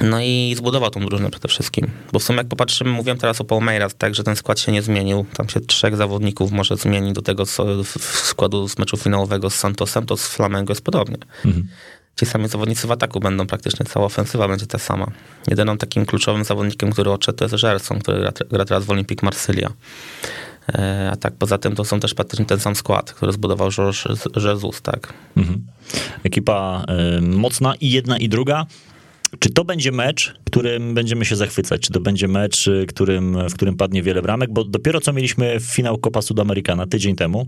[0.04, 1.91] No i zbudował tą drużynę przede wszystkim.
[2.13, 4.82] Bo w sumie jak popatrzymy, mówiłem teraz o Palmeiras, tak, że ten skład się nie
[4.82, 5.25] zmienił.
[5.34, 9.56] Tam się trzech zawodników może zmienić do tego co w składu z meczu finałowego z
[9.56, 11.17] Santosem, to z Flamengo jest podobnie.
[11.45, 11.67] Mhm.
[12.19, 15.12] Ci sami zawodnicy w ataku będą praktycznie, cała ofensywa będzie ta sama.
[15.47, 19.25] Jedynym takim kluczowym zawodnikiem, który odszedł, to jest Gerson, który gra, gra teraz w Olympique
[19.25, 19.71] Marsylia.
[20.69, 23.69] E, a tak poza tym to są też praktycznie ten sam skład, który zbudował
[24.36, 25.13] Jesus, tak.
[25.38, 25.65] Mhm.
[26.23, 26.86] Ekipa
[27.17, 28.65] y, mocna i jedna i druga.
[29.39, 31.82] Czy to będzie mecz, którym będziemy się zachwycać?
[31.82, 34.54] Czy to będzie mecz, y, którym, w którym padnie wiele bramek?
[34.54, 37.48] Bo dopiero co mieliśmy finał Copa Sudamericana tydzień temu,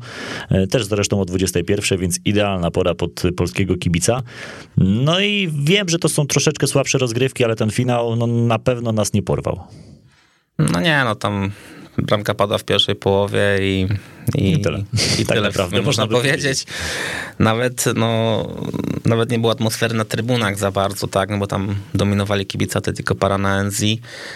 [0.52, 4.22] y, też zresztą o 21, więc idealna pora pod polskiego kibica.
[4.78, 8.91] No i wiem, że to są troszeczkę słabsze rozgrywki, ale ten finał no, na pewno
[8.91, 9.60] nas nie porwał.
[10.60, 11.52] No nie, no tam
[11.98, 13.88] bramka pada w pierwszej połowie i,
[14.36, 14.83] i, I tyle,
[15.19, 16.65] i tak tyle naprawdę można powiedzieć.
[17.39, 18.47] Nawet, no,
[19.05, 23.15] nawet nie było atmosfery na trybunach za bardzo, tak, no bo tam dominowali kibice Atletico
[23.15, 23.86] Paranaense,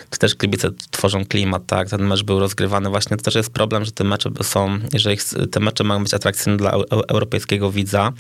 [0.10, 3.86] to też kibice tworzą klimat, tak, ten mecz był rozgrywany, właśnie to też jest problem,
[3.86, 5.17] że te mecze są, jeżeli
[5.52, 6.71] te mecze mają być atrakcyjne dla
[7.08, 8.13] europejskiego widza,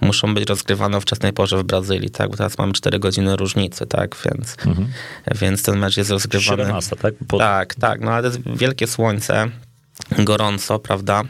[0.00, 2.30] muszą być rozgrywane o wczesnej porze w Brazylii, tak?
[2.30, 4.16] Bo teraz mamy 4 godziny różnicy, tak?
[4.24, 4.88] Więc, mhm.
[5.40, 6.62] więc ten mecz jest rozgrywany.
[6.62, 7.14] 17, tak?
[7.28, 7.38] Po...
[7.38, 8.00] Tak, tak.
[8.00, 9.50] No ale to jest wielkie słońce,
[10.18, 11.22] gorąco, prawda?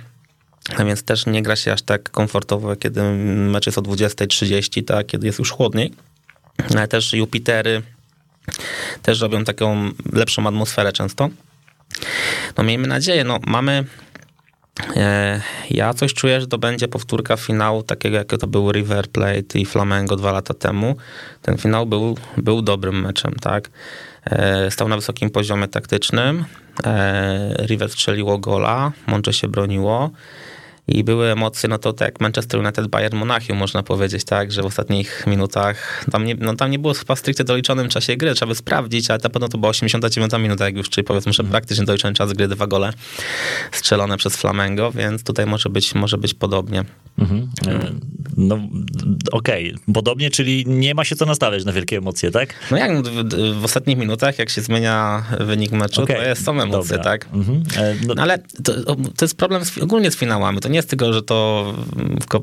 [0.77, 3.03] A więc też nie gra się aż tak komfortowo, kiedy
[3.35, 5.07] mecz jest o 20.30, tak?
[5.07, 5.95] Kiedy jest już chłodniej.
[6.71, 7.83] Ale też Jupitery
[9.03, 11.29] też robią taką lepszą atmosferę często.
[12.57, 13.85] No miejmy nadzieję, no mamy
[15.71, 19.67] ja coś czuję, że to będzie powtórka finału takiego, jak to był River Plate i
[19.67, 20.97] Flamengo dwa lata temu.
[21.43, 23.71] Ten finał był, był dobrym meczem, tak?
[24.25, 26.45] E, stał na wysokim poziomie taktycznym.
[26.85, 30.11] E, River strzeliło gola, mądrze się broniło
[30.91, 34.63] i były emocje, no to tak jak Manchester United, Bayern Monachium można powiedzieć, tak, że
[34.63, 38.49] w ostatnich minutach, tam nie, no tam nie było chyba stricte doliczonym czasie gry, trzeba
[38.49, 41.85] by sprawdzić, ale na pewno to była 89 minuta, jak już, czyli powiedzmy, że praktycznie
[41.85, 42.93] doliczony czas gry, dwa gole
[43.73, 46.85] strzelone przez Flamengo, więc tutaj może być, może być podobnie.
[47.19, 47.49] Mhm.
[47.67, 47.91] E,
[48.37, 48.59] no
[49.33, 49.95] okej, okay.
[49.95, 52.55] podobnie, czyli nie ma się co nastawiać na wielkie emocje, tak?
[52.71, 56.17] No jak w, w ostatnich minutach, jak się zmienia wynik meczu, okay.
[56.17, 57.05] to jest, są emocje, Dobra.
[57.05, 57.27] tak?
[57.33, 57.63] Mhm.
[57.77, 58.15] E, no.
[58.15, 61.23] no, ale to, to jest problem z, ogólnie z finałami, to nie jest tylko, że
[61.23, 61.65] to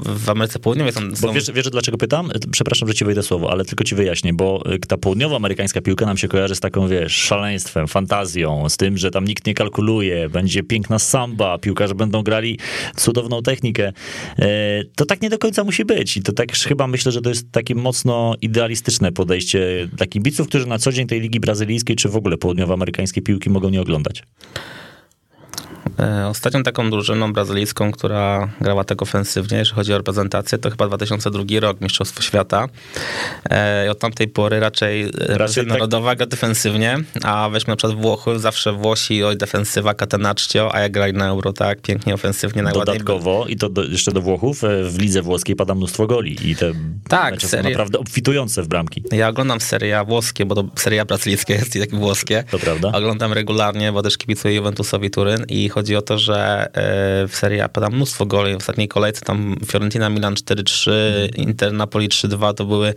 [0.05, 1.01] w, Ameryce Południowej są...
[1.21, 2.31] Bo wiesz, wiesz, dlaczego pytam?
[2.51, 6.17] Przepraszam, że ci wejdę słowo, ale tylko ci wyjaśnię, bo y, ta południowoamerykańska piłka nam
[6.17, 10.63] się kojarzy z taką, wiesz, szaleństwem, fantazją, z tym, że tam nikt nie kalkuluje, będzie
[10.63, 12.59] piękna samba, piłkarze będą grali
[12.95, 13.93] cudowną technikę.
[14.39, 17.29] E, to tak nie do końca musi być i to tak chyba myślę, że to
[17.29, 22.09] jest takie mocno idealistyczne podejście dla kibiców, którzy na co dzień tej Ligi Brazylijskiej, czy
[22.09, 24.23] w ogóle południowoamerykańskiej piłki mogą nie oglądać.
[25.99, 30.87] E, ostatnią taką drużyną brazylijską, która grała tak ofensywnie, jeżeli chodzi o reprezentację, to chyba
[30.87, 32.67] 2002 rok, Mistrzostwo Świata.
[33.49, 35.73] E, I od tamtej pory raczej, raczej tak...
[35.73, 40.91] narodowa gra defensywnie, a weźmy na przykład Włochy, zawsze Włosi, oj defensywa, catenaccio, a jak
[40.91, 42.97] grali na Euro, tak, pięknie ofensywnie, najładniej.
[42.97, 46.55] Dodatkowo, i to do, jeszcze do Włochów, e, w lidze włoskiej pada mnóstwo goli i
[46.55, 46.71] te
[47.09, 47.63] tak, serie...
[47.63, 49.03] są naprawdę obfitujące w bramki.
[49.11, 52.43] Ja oglądam seria włoskie, bo to seria brazylijskie jest i tak włoskie.
[52.51, 52.91] To prawda.
[52.91, 57.63] Oglądam regularnie, bo też kibicuję Juventusowi Turyn i chodzi o to, że e, w Serie
[57.63, 58.53] A pada mnóstwo goli.
[58.53, 60.91] W ostatniej kolejce tam Fiorentina Milan 4-3,
[61.35, 62.93] Inter Napoli 3-2 to były,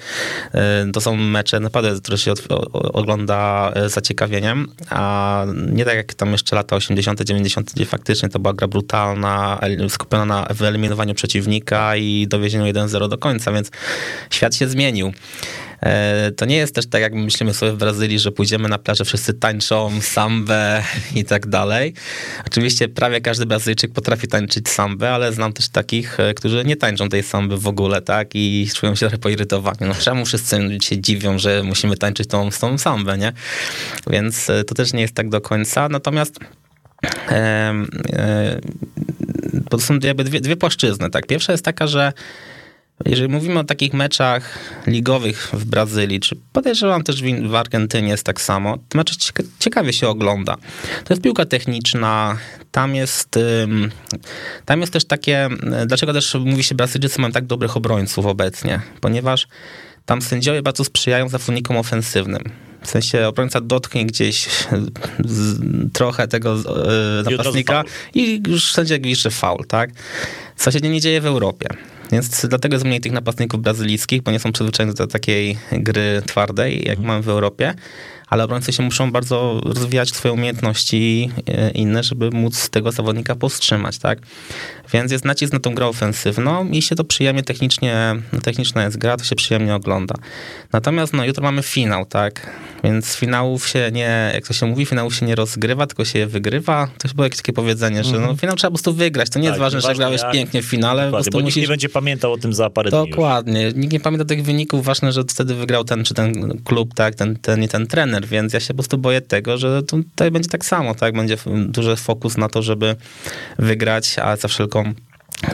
[0.53, 2.33] e, to są mecze naprawdę, które się
[2.73, 8.29] ogląda e, z zaciekawieniem, a nie tak jak tam jeszcze lata 80 90 gdzie faktycznie
[8.29, 13.71] to była gra brutalna, skupiona na wyeliminowaniu przeciwnika i dowiezieniu 1-0 do końca, więc
[14.31, 15.12] świat się zmienił.
[15.83, 19.05] E, to nie jest też tak, jak myślimy sobie w Brazylii, że pójdziemy na plażę,
[19.05, 20.83] wszyscy tańczą sambę
[21.14, 21.95] i tak dalej.
[22.47, 27.09] Oczywiście prawie każdy Brazylijczyk potrafi tańczyć sambę, ale znam też takich, e, którzy nie tańczą
[27.09, 28.29] tej samby w ogóle, tak?
[28.35, 29.79] I czują się trochę poirytowani.
[29.81, 33.33] No czemu wszyscy się dziwią, że musimy tańczyć tą, tą sambę, nie?
[34.11, 35.88] Więc e, to też nie jest tak do końca.
[35.88, 36.38] Natomiast
[39.71, 41.27] to są jakby dwie, dwie płaszczyzny, tak?
[41.27, 42.12] Pierwsza jest taka, że
[43.07, 48.41] jeżeli mówimy o takich meczach ligowych w Brazylii, czy podejrzewam też w Argentynie jest tak
[48.41, 49.15] samo, to mecze
[49.59, 50.57] ciekawie się ogląda.
[51.05, 52.39] To jest piłka techniczna,
[52.71, 53.39] tam jest,
[54.65, 55.49] tam jest też takie,
[55.87, 59.49] dlaczego też mówi się Brazylijczycy mają tak dobrych obrońców obecnie, ponieważ
[60.07, 62.43] tam sędziowie bardzo sprzyjają zawodnikom ofensywnym.
[62.83, 64.49] W sensie obrońca dotknie gdzieś
[65.93, 67.85] trochę tego e, napastnika
[68.15, 69.91] i już sędzia gwizdże faul, tak?
[70.57, 71.69] Co się nie dzieje w Europie.
[72.12, 76.79] Więc dlatego jest mniej tych napastników brazylijskich, bo nie są przyzwyczajeni do takiej gry twardej,
[76.79, 77.07] jak mhm.
[77.07, 77.75] mamy w Europie
[78.31, 83.99] ale obrońcy się muszą bardzo rozwijać swoje umiejętności e, inne, żeby móc tego zawodnika powstrzymać,
[83.99, 84.19] tak?
[84.93, 89.16] Więc jest nacisk na tą grę ofensywną i się to przyjemnie technicznie, techniczna jest gra,
[89.16, 90.14] to się przyjemnie ogląda.
[90.73, 92.51] Natomiast no jutro mamy finał, tak?
[92.85, 96.27] Więc finałów się nie, jak to się mówi, finałów się nie rozgrywa, tylko się je
[96.27, 96.88] wygrywa.
[96.99, 98.37] To było jakieś takie powiedzenie, że no, mhm.
[98.37, 99.31] finał trzeba po prostu wygrać.
[99.31, 100.33] To nie tak, jest ważne, że grałeś jak...
[100.33, 101.05] pięknie w finale.
[101.05, 101.57] Dokładnie, po bo musisz...
[101.57, 103.53] nikt nie będzie pamiętał o tym za parę Dokładnie.
[103.53, 103.81] dni Dokładnie.
[103.83, 104.85] Nikt nie pamięta tych wyników.
[104.85, 107.14] Ważne, że wtedy wygrał ten czy ten klub, tak?
[107.14, 110.30] Ten, ten i ten trener trener, więc ja się po prostu boję tego, że tutaj
[110.30, 111.14] będzie tak samo, tak?
[111.14, 112.96] Będzie duży fokus na to, żeby
[113.59, 114.94] wygrać, a za wszelką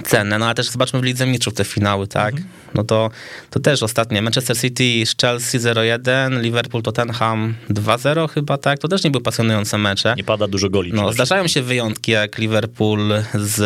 [0.05, 0.39] cenę.
[0.39, 2.35] No ale też zobaczmy w Lidze Mistrzów te finały, tak?
[2.35, 2.49] Mhm.
[2.75, 3.11] No to,
[3.51, 4.23] to też ostatnie.
[4.23, 8.79] Manchester City z Chelsea 0-1, Liverpool Tottenham 2-0 chyba, tak?
[8.79, 10.15] To też nie były pasjonujące mecze.
[10.17, 10.93] Nie pada dużo goli.
[10.93, 13.63] No, zdarzają się wyjątki jak Liverpool z, z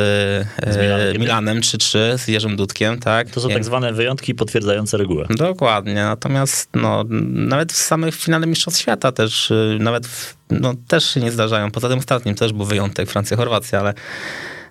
[1.16, 3.30] e, Milanem 3-3, z Jerzym Dudkiem, tak?
[3.30, 5.26] To są tak zwane wyjątki potwierdzające regułę.
[5.30, 5.94] Dokładnie.
[5.94, 11.20] Natomiast no, nawet w samych finale Mistrzostw Świata też, y, nawet w, no, też się
[11.20, 11.70] nie zdarzają.
[11.70, 13.94] Poza tym ostatnim też był wyjątek, Francja-Chorwacja, ale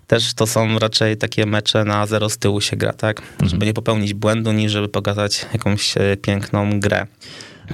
[0.09, 3.21] też to są raczej takie mecze na zero z tyłu się gra, tak?
[3.21, 3.49] Mhm.
[3.49, 7.07] Żeby nie popełnić błędu, niż żeby pokazać jakąś e, piękną grę.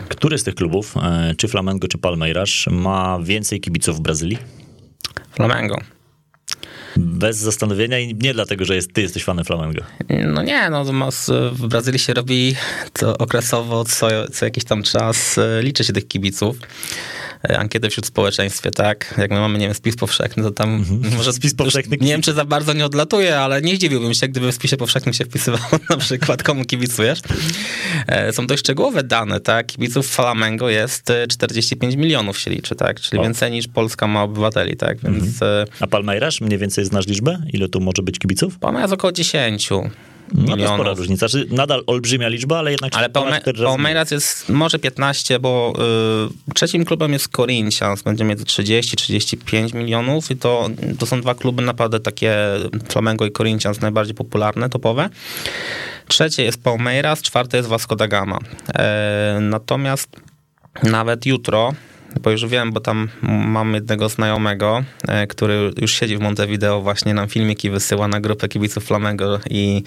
[0.10, 4.38] Który z tych klubów, e, czy Flamengo, czy Palmeiras, ma więcej kibiców w Brazylii?
[5.32, 5.78] Flamengo.
[6.98, 9.82] Bez zastanowienia i nie dlatego, że jest, ty jesteś fanem Flamengo.
[10.34, 10.86] No nie, no
[11.52, 12.56] w Brazylii się robi
[12.94, 16.58] to okresowo, co, co jakiś tam czas e, liczy się tych kibiców.
[17.50, 19.16] E, ankietę wśród społeczeństwie, tak?
[19.18, 21.16] Jak my mamy, nie wiem, spis powszechny, to tam mhm.
[21.18, 21.98] może spis powszechny...
[22.02, 25.14] Nie wiem, czy za bardzo nie odlatuje, ale nie zdziwiłbym się, gdyby w spisie powszechnym
[25.14, 27.20] się wpisywało na przykład, komu kibicujesz.
[28.08, 29.66] E, są dość szczegółowe dane, tak?
[29.66, 33.00] Kibiców Flamengo jest 45 milionów się liczy, tak?
[33.00, 33.24] Czyli o.
[33.24, 35.02] więcej niż Polska ma obywateli, tak?
[35.02, 35.24] Więc...
[35.24, 35.68] Mhm.
[35.80, 37.38] A Palmeiras, mniej więcej znasz liczbę?
[37.54, 38.60] Ile tu może być kibiców?
[38.60, 39.70] Palmeiras około 10.
[40.34, 41.28] No to spora różnica.
[41.28, 42.96] Znaczy, nadal olbrzymia liczba, ale jednak...
[42.96, 43.10] Ale
[43.66, 45.74] Palmeiras jest może 15, bo
[46.50, 51.62] y, trzecim klubem jest Corinthians, będzie między 30-35 milionów i to, to są dwa kluby
[51.62, 52.36] naprawdę takie,
[52.90, 55.10] Flamengo i Corinthians, najbardziej popularne, topowe.
[56.08, 58.40] Trzecie jest Palmeiras, czwarte jest Vasco da Gama.
[58.76, 60.10] E, natomiast
[60.84, 61.74] nawet jutro
[62.22, 67.14] bo już wiem, bo tam mam jednego znajomego, e, który już siedzi w Montevideo, właśnie
[67.14, 69.84] nam filmiki wysyła na grupę kibiców Flamengo i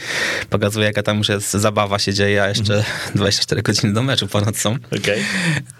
[0.51, 3.62] pokazuje, jaka tam już jest zabawa się dzieje, a jeszcze 24 mhm.
[3.62, 4.77] godziny do meczu ponad są.
[5.01, 5.19] Okay.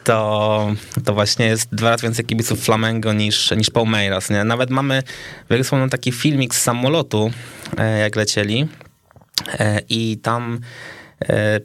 [0.05, 4.45] To, to właśnie jest dwa razy więcej kibiców Flamengo niż, niż Palmeiras, nie?
[4.45, 5.03] Nawet mamy
[5.49, 7.31] wysłany taki filmik z samolotu,
[7.79, 8.69] e, jak lecieli
[9.49, 10.61] e, i tam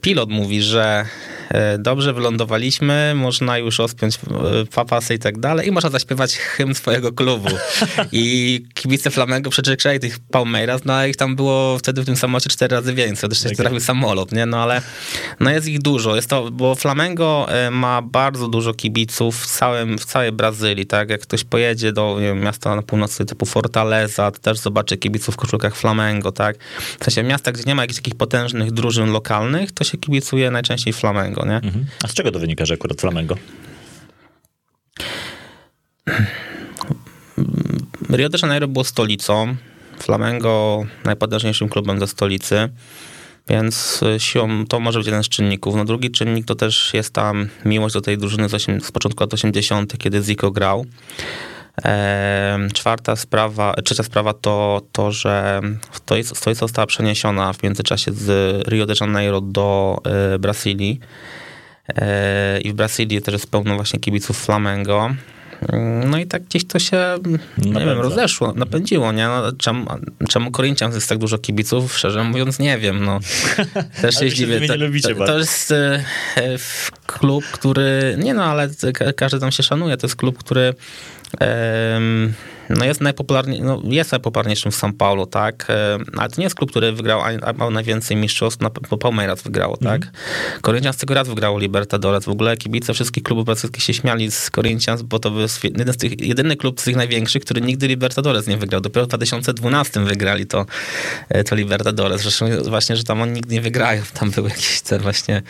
[0.02, 1.06] pilot mówi, że
[1.54, 4.20] E, dobrze wylądowaliśmy, można już rozpiąć e,
[4.66, 7.50] papasy i tak dalej i można zaśpiewać hymn swojego klubu.
[8.12, 12.76] I kibice Flamengo przeczekali tych Palmeiras, no ich tam było wtedy w tym samolocie cztery
[12.76, 13.56] razy więcej, też okay.
[13.56, 14.46] trafił samolot, nie?
[14.46, 14.82] No ale
[15.40, 19.98] no jest ich dużo, jest to, bo Flamengo e, ma bardzo dużo kibiców w, całym,
[19.98, 21.10] w całej Brazylii, tak?
[21.10, 25.38] Jak ktoś pojedzie do wiem, miasta na północy typu Fortaleza, to też zobaczy kibiców w
[25.38, 26.56] koszulkach Flamengo, tak?
[27.00, 29.43] W sensie miasta, gdzie nie ma jakichś takich potężnych drużyn lokalnych,
[29.74, 31.56] to się kibicuje najczęściej Flamengo nie?
[31.56, 31.86] Mhm.
[32.04, 33.38] A z czego to wynika, że akurat Flamengo?
[38.10, 39.56] Rio de Janeiro było stolicą,
[40.00, 42.70] Flamengo najpotężniejszym klubem ze stolicy,
[43.50, 45.76] więc siłą to może być jeden z czynników.
[45.76, 49.24] No drugi czynnik to też jest tam miłość do tej drużyny z, 8, z początku
[49.24, 50.86] lat 80., kiedy Zico grał.
[52.74, 55.62] Czwarta sprawa, trzecia sprawa to to, że
[56.24, 58.28] stolica została przeniesiona w międzyczasie z
[58.68, 59.98] Rio de Janeiro do
[60.34, 61.00] e, Brazylii.
[61.96, 65.10] E, I w Brazylii też jest pełno właśnie kibiców Flamengo.
[66.06, 66.98] No i tak gdzieś to się,
[67.58, 67.80] nie Napędza.
[67.80, 69.28] wiem, rozeszło, napędziło, nie?
[69.28, 69.88] No, czemu,
[70.30, 70.52] czemu
[70.94, 71.98] jest tak dużo kibiców?
[71.98, 73.20] Szczerze mówiąc, nie wiem, no.
[74.02, 74.68] Też się zdziwię.
[74.68, 74.74] To,
[75.16, 76.04] to, to, jest e,
[77.06, 78.70] klub, który, nie no, ale
[79.16, 79.98] każdy tam się szanuje.
[79.98, 80.74] To jest klub, który
[82.70, 85.68] no jest, najpopularniej, no jest najpopularniejszym w São Paulo, tak?
[86.18, 90.02] Ale to nie jest klub, który wygrał, a ma najwięcej mistrzostw, bo Palmeiras wygrało, tak?
[90.02, 90.14] Mm.
[90.62, 92.26] Corinthians tego raz wygrało Libertadores.
[92.26, 95.98] W ogóle kibice wszystkich klubów brazylijskich się śmiali z Corinthians, bo to jest jeden z
[95.98, 98.82] tych, jedyny klub z tych największych, który nigdy Libertadores nie wygrał.
[98.82, 100.66] Dopiero w 2012 wygrali to,
[101.30, 102.22] e, to Libertadores.
[102.22, 104.02] Zresztą właśnie, że tam oni nigdy nie wygrają.
[104.14, 105.42] Tam były jakieś te właśnie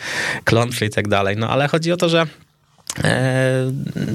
[0.44, 1.36] klątwy i tak dalej.
[1.36, 2.26] No ale chodzi o to, że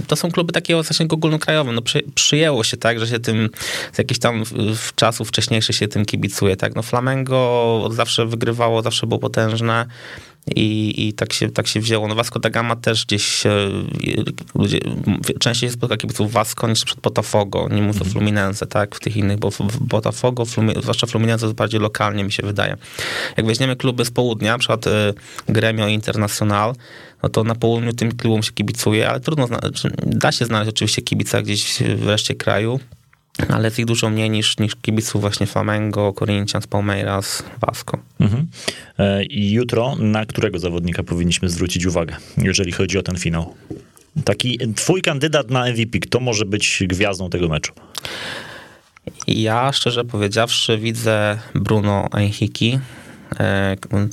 [0.08, 1.76] to są kluby takiego zasięgu ogólnokrajowym.
[1.76, 3.50] No, przy, przyjęło się tak, że się tym
[3.94, 4.44] z jakichś tam
[4.76, 6.56] w czasów wcześniejszych się tym kibicuje.
[6.56, 6.76] Tak?
[6.76, 9.86] No, Flamengo od zawsze wygrywało, zawsze było potężne.
[10.56, 12.08] I, i tak, się, tak się wzięło.
[12.08, 13.44] No Vasco da Gama też gdzieś
[14.56, 14.80] ludzie,
[15.40, 18.12] częściej się spotyka kibiców Vasco niż przed Botafogo, nie mówiąc o mhm.
[18.12, 22.32] Fluminense, tak, w tych innych, bo w Botafogo, Flumi, zwłaszcza Fluminense jest bardziej lokalnie, mi
[22.32, 22.78] się wydaje.
[23.38, 24.92] Jak weźmiemy kluby z południa, na przykład y,
[25.50, 26.76] Gremio Internacional,
[27.24, 29.48] no to na południu tym klubom się kibicuje, ale trudno,
[30.06, 32.80] da się znaleźć oczywiście kibica gdzieś w reszcie kraju,
[33.50, 37.98] ale jest ich dużo mniej niż, niż kibiców właśnie Flamengo, Corinthians, Palmeiras, Vasco.
[38.20, 38.48] Mhm.
[38.98, 43.56] E, I jutro na którego zawodnika powinniśmy zwrócić uwagę, jeżeli chodzi o ten finał?
[44.26, 47.74] Taki twój kandydat na MVP, kto może być gwiazdą tego meczu?
[49.28, 52.80] Ja szczerze powiedziawszy widzę Bruno Enhiki,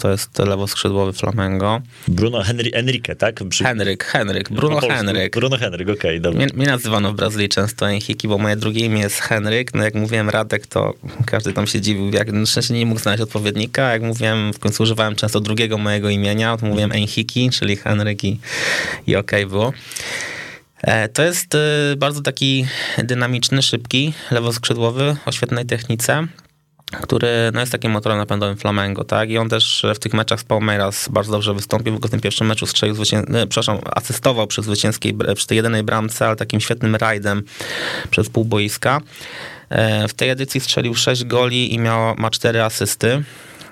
[0.00, 1.80] to jest lewoskrzydłowy Flamengo.
[2.08, 3.40] Bruno Henry, Enrique, tak?
[3.48, 3.64] Przy...
[3.64, 5.36] Henryk, Henryk, Bruno Henryk.
[5.36, 6.44] Bruno Henryk, okej, okay, dobra.
[6.44, 9.74] Mnie, mnie nazywano w Brazylii często Enhiki, bo moje drugie imię jest Henryk.
[9.74, 10.94] No jak mówiłem Radek, to
[11.26, 13.92] każdy tam się dziwił, jak na szczęście nie mógł znaleźć odpowiednika.
[13.92, 18.38] Jak mówiłem, w końcu używałem często drugiego mojego imienia, to mówiłem Enhiki, czyli Henryk i,
[19.06, 19.72] i okej okay było.
[20.82, 21.58] E, to jest e,
[21.96, 22.66] bardzo taki
[22.98, 26.26] dynamiczny, szybki, lewoskrzydłowy o świetnej technice
[26.92, 29.30] który no, jest takim motorem napędowym Flamengo, tak?
[29.30, 31.98] I on też w tych meczach z Palmeiras bardzo dobrze wystąpił.
[31.98, 33.22] W tym pierwszym meczu strzelił, zwycię...
[33.48, 37.42] przepraszam, asystował przy zwycięskiej, przy tej jedynej bramce, ale takim świetnym rajdem
[38.10, 39.00] przez pół boiska.
[39.68, 43.22] E, w tej edycji strzelił 6 goli i miał, ma 4 asysty.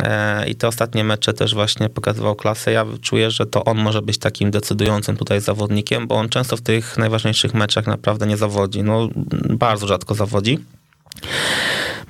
[0.01, 2.73] E, I te ostatnie mecze też właśnie pokazywał klasę.
[2.73, 6.61] Ja czuję, że to on może być takim decydującym tutaj zawodnikiem, bo on często w
[6.61, 8.83] tych najważniejszych meczach naprawdę nie zawodzi.
[8.83, 9.09] No,
[9.51, 10.59] bardzo rzadko zawodzi.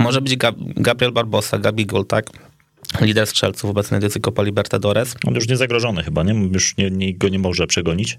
[0.04, 2.26] Może być Gab Gabriel Barbosa, Gabigol, tak?
[3.00, 5.14] Lider strzelców obecnej edycji Copa Libertadores.
[5.26, 6.48] On już nie zagrożony chyba, nie?
[6.52, 8.18] Już nie, nie, go nie może przegonić.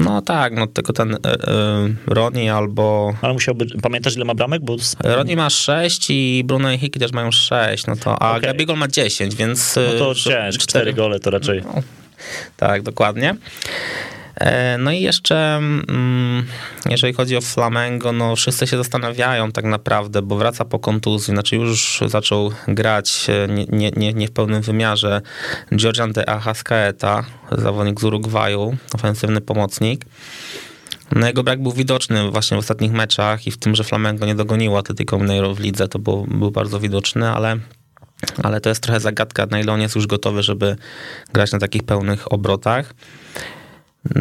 [0.00, 3.14] No tak, no tylko ten e, e, Roni albo...
[3.22, 4.62] Ale musiałby, pamiętasz ile ma bramek?
[4.64, 4.76] Bo...
[5.00, 8.40] Roni ma 6 i Bruno i Hiki też mają 6, no to, a okay.
[8.40, 9.76] Gabigol ma 10, więc...
[9.76, 11.62] No to cięż, 4 gole to raczej...
[11.62, 11.82] No,
[12.56, 13.36] tak, dokładnie.
[14.36, 16.46] E, no i jeszcze, mm,
[16.90, 21.56] jeżeli chodzi o Flamengo, no wszyscy się zastanawiają tak naprawdę, bo wraca po kontuzji, znaczy
[21.56, 25.20] już zaczął grać nie, nie, nie, nie w pełnym wymiarze
[25.76, 30.04] Georgian de Ahascaeta, zawodnik z Urugwaju, ofensywny pomocnik.
[31.12, 34.34] No jego brak był widoczny właśnie w ostatnich meczach i w tym, że Flamengo nie
[34.34, 37.58] dogoniło Atletico Mineiro w lidze, to był, był bardzo widoczny, ale
[38.42, 40.76] ale to jest trochę zagadka, na ile on jest już gotowy, żeby
[41.32, 42.94] grać na takich pełnych obrotach.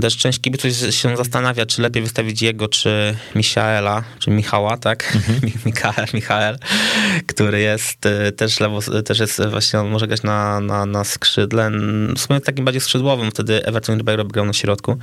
[0.02, 5.16] Też część kibiców się zastanawia, czy lepiej wystawić jego, czy Michaela, czy Michała, tak?
[5.16, 5.40] Mhm.
[5.66, 6.58] Michael, Michael,
[7.28, 11.72] który jest y, też lewo, też jest właśnie, on może grać na, na, na skrzydle,
[12.16, 14.98] w sumie takim bardziej skrzydłowym, wtedy Everton Ribeiro grał na środku.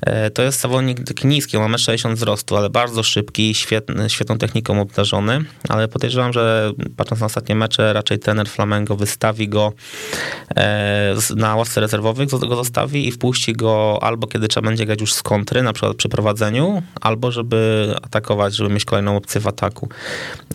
[0.00, 4.80] E, to jest zawodnik taki niski, ma 1,60 wzrostu, ale bardzo szybki, świetny, świetną techniką
[4.80, 9.72] obdarzony, ale podejrzewam, że patrząc na ostatnie mecze, raczej trener Flamengo wystawi go
[10.56, 15.14] e, na ławce rezerwowych, go zostawi i wpuści go albo kiedy trzeba będzie grać już
[15.14, 19.88] z kontry, na przykład przy prowadzeniu, albo żeby atakować, żeby mieć kolejną opcję w ataku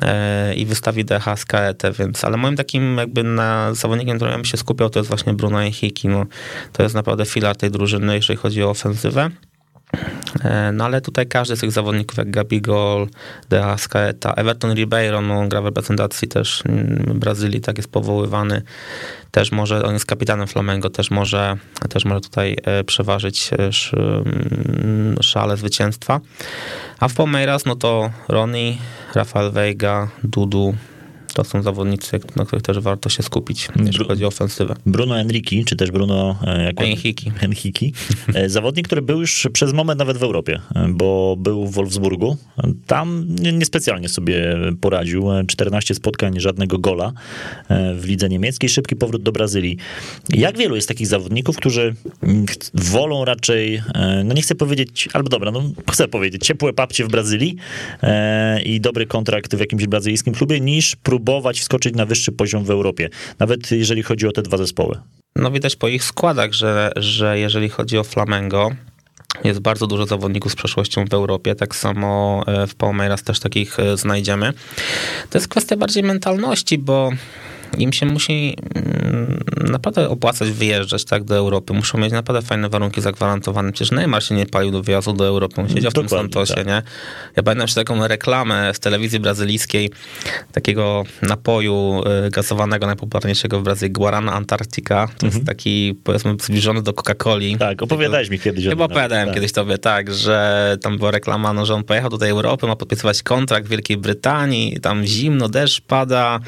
[0.01, 4.37] e, i wystawi DH z KET, więc, ale moim takim jakby na zawodnikiem, którym ja
[4.37, 6.25] bym się skupiał, to jest właśnie Bruno Hiki, no,
[6.73, 9.29] to jest naprawdę filar tej drużyny, jeżeli chodzi o ofensywę.
[10.43, 13.07] E, no ale tutaj każdy z tych zawodników, jak Gabigol,
[13.49, 18.61] De Ascaeta, Everton Ribeiro, no on gra w reprezentacji też mm, Brazylii, tak jest powoływany,
[19.31, 21.57] też może, on jest kapitanem Flamengo, też może,
[21.89, 23.57] też może tutaj e, przeważyć e,
[23.97, 26.19] mm, szale zwycięstwa.
[26.99, 28.77] A w Palmeiras, no to Roni,
[29.15, 30.75] Rafael Veiga, Dudu,
[31.37, 34.75] to są zawodnicy, na których też warto się skupić, jeśli chodzi o ofensywę.
[34.85, 37.31] Bruno Enrique, czy też Bruno e, Enhiki.
[37.41, 37.93] Enhiki.
[38.33, 42.37] E, zawodnik, który był już przez moment nawet w Europie, e, bo był w Wolfsburgu.
[42.87, 45.27] Tam niespecjalnie sobie poradził.
[45.47, 47.13] 14 spotkań, żadnego gola
[47.95, 48.69] w lidze niemieckiej.
[48.69, 49.77] Szybki powrót do Brazylii.
[50.33, 51.95] Jak wielu jest takich zawodników, którzy
[52.73, 53.81] wolą raczej,
[54.25, 57.55] no nie chcę powiedzieć, albo dobra, no chcę powiedzieć, ciepłe papcie w Brazylii
[58.65, 62.69] i dobry kontrakt w jakimś brazylijskim klubie, niż próbować próbować wskoczyć na wyższy poziom w
[62.69, 63.09] Europie,
[63.39, 64.99] nawet jeżeli chodzi o te dwa zespoły.
[65.35, 68.71] No widać po ich składach, że, że jeżeli chodzi o Flamengo,
[69.43, 73.79] jest bardzo dużo zawodników z przeszłością w Europie, tak samo e, w Palmeiras też takich
[73.79, 74.53] e, znajdziemy.
[75.29, 77.11] To jest kwestia bardziej mentalności, bo
[77.77, 81.73] im się musi mm, naprawdę opłacać wyjeżdżać tak do Europy.
[81.73, 83.71] Muszą mieć naprawdę fajne warunki zagwarantowane.
[83.71, 85.61] Przecież Neymar się nie palił do wyjazdu do Europy.
[85.61, 86.67] On siedział w tym Santosie, tak.
[86.67, 86.81] nie?
[87.35, 89.91] Ja pamiętam jeszcze taką reklamę z telewizji brazylijskiej
[90.51, 95.07] takiego napoju y, gazowanego najpopularniejszego w Brazylii, Guarana Antarctica.
[95.07, 95.33] To mhm.
[95.33, 97.57] jest taki, powiedzmy, zbliżony do Coca-Coli.
[97.57, 98.65] Tak, opowiadałeś mi kiedyś.
[98.65, 99.35] Chyba opowiadałem tak.
[99.35, 102.75] kiedyś tobie, tak, że tam była reklama, no, że on pojechał do tej Europy, ma
[102.75, 106.39] podpisywać kontrakt w Wielkiej Brytanii, tam zimno, deszcz pada,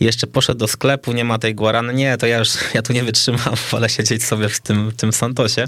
[0.00, 1.94] jeszcze poszedł do sklepu, nie ma tej guarany.
[1.94, 5.12] Nie, to ja już, ja tu nie wytrzymam, wolę siedzieć sobie w tym, w tym
[5.12, 5.64] Santosie.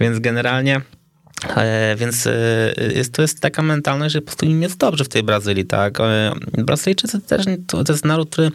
[0.00, 0.80] Więc generalnie
[1.56, 2.32] e, więc e,
[2.94, 6.00] jest, to jest taka mentalność, że po prostu im jest dobrze w tej Brazylii, tak?
[6.00, 8.50] E, Brazylijczycy też to, to jest naród, który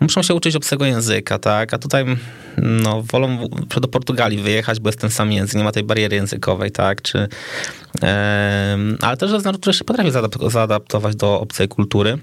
[0.00, 1.74] muszą się uczyć obcego języka, tak?
[1.74, 2.04] A tutaj
[2.58, 3.48] no, wolą
[3.80, 7.02] do Portugalii wyjechać, bo jest ten sam język, nie ma tej bariery językowej, tak?
[7.02, 7.28] Czy,
[8.02, 10.10] e, ale też jest naród, który się potrafi
[10.48, 12.18] zaadaptować do obcej kultury.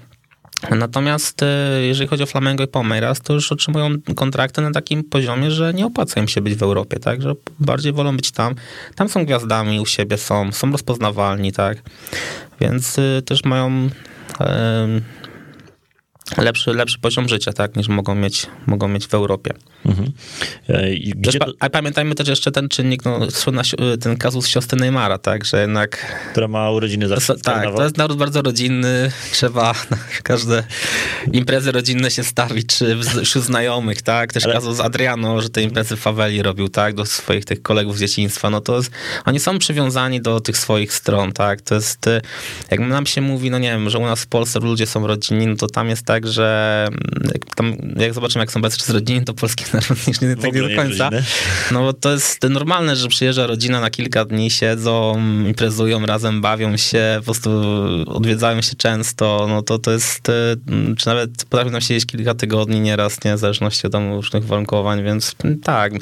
[0.70, 1.46] Natomiast e,
[1.82, 5.86] jeżeli chodzi o Flamengo i Palmeiras, to już otrzymują kontrakty na takim poziomie, że nie
[5.86, 7.22] opłaca im się być w Europie, tak?
[7.22, 8.54] Że bardziej wolą być tam.
[8.94, 11.78] Tam są gwiazdami, u siebie są, są rozpoznawalni, tak?
[12.60, 13.90] Więc y, też mają
[16.38, 19.54] lepszy, lepszy poziom życia, tak, niż mogą mieć, mogą mieć w Europie.
[19.86, 20.12] Mhm.
[20.68, 21.38] E, gdzie.
[21.60, 23.20] A pamiętajmy też jeszcze ten czynnik, no,
[24.00, 26.16] ten kazus siostry Neymara, tak, że jednak...
[26.30, 27.34] Która ma urodziny zawsze.
[27.36, 30.62] Tak, to jest naród bardzo rodzinny, trzeba na każde
[31.32, 34.54] imprezy rodzinne się stawić, czy wśród znajomych, tak, też Ale...
[34.54, 38.50] kazus Adriano, że te imprezy w faweli robił, tak, do swoich tych kolegów z dzieciństwa,
[38.50, 38.90] no to jest,
[39.24, 42.06] oni są przywiązani do tych swoich stron, tak, to jest,
[42.70, 45.46] jak nam się mówi, no nie wiem, że u nas w Polsce ludzie są rodzinni,
[45.46, 46.88] no to tam jest tak, że
[47.34, 50.54] jak, tam, jak zobaczymy, jak są bez z rodziny, to polski naród nie, nie, tak
[50.54, 51.10] nie do końca.
[51.72, 56.76] No bo to jest normalne, że przyjeżdża rodzina na kilka dni, siedzą, imprezują razem, bawią
[56.76, 57.50] się, po prostu
[58.06, 60.56] odwiedzają się często, no to to jest, e,
[60.96, 65.34] czy nawet potrafią tam siedzieć kilka tygodni nieraz, nie, w zależności od różnych warunkowań, więc
[65.62, 65.92] tak,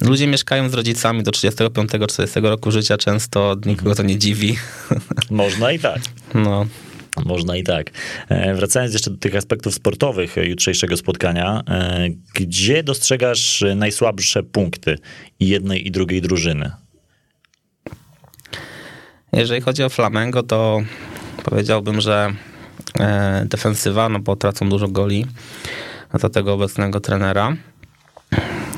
[0.00, 4.58] ludzie mieszkają z rodzicami do 35-40 roku życia często, nikogo to nie dziwi.
[5.30, 6.00] Można i tak.
[6.34, 6.66] No.
[7.24, 7.90] Można i tak.
[8.28, 14.98] E, wracając jeszcze do tych aspektów sportowych jutrzejszego spotkania, e, gdzie dostrzegasz najsłabsze punkty
[15.40, 16.70] jednej i drugiej drużyny?
[19.32, 20.82] Jeżeli chodzi o Flamengo, to
[21.44, 22.32] powiedziałbym, że
[23.00, 25.26] e, defensywa, no bo tracą dużo goli
[26.14, 27.56] za tego obecnego trenera.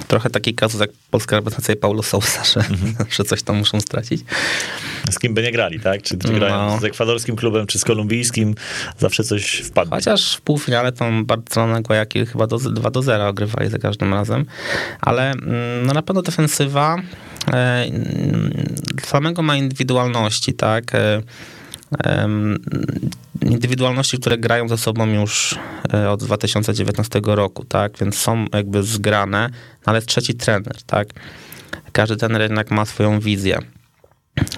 [0.08, 2.94] Trochę taki kazus jak polska reprezentacja i Paulo Sousa, że, mhm.
[3.16, 4.24] że coś tam muszą stracić.
[5.10, 6.02] Z kim by nie grali, tak?
[6.02, 6.80] Czy, czy grają no.
[6.80, 8.54] z ekwadorskim klubem, czy z kolumbijskim,
[8.98, 9.96] zawsze coś wpadnie.
[9.96, 14.44] Chociaż w półfinale tą Barcelona Guayaquil chyba do, 2 do 0 ogrywali za każdym razem,
[15.00, 16.96] ale mm, no na pewno defensywa
[17.52, 17.86] e,
[19.02, 20.94] Flamengo ma indywidualności, tak?
[20.94, 21.22] E,
[23.40, 25.58] indywidualności, które grają ze sobą już
[25.94, 27.98] e, od 2019 roku, tak?
[27.98, 29.50] Więc są jakby zgrane,
[29.86, 31.08] no ale trzeci trener, tak?
[31.92, 33.58] Każdy trener jednak ma swoją wizję.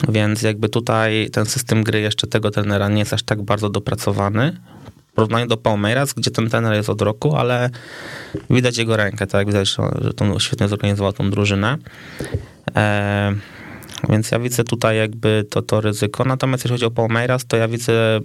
[0.08, 4.56] Więc jakby tutaj ten system gry jeszcze tego trenera nie jest aż tak bardzo dopracowany.
[5.12, 7.70] W porównaniu do Palmeiras, gdzie ten trener jest od roku, ale
[8.50, 9.46] widać jego rękę, tak?
[9.46, 11.78] Widać, że to świetnie zorganizował tą drużynę.
[12.76, 13.34] E,
[14.08, 16.24] więc ja widzę tutaj jakby to, to ryzyko.
[16.24, 18.20] Natomiast jeśli chodzi o Palmeiras, to ja widzę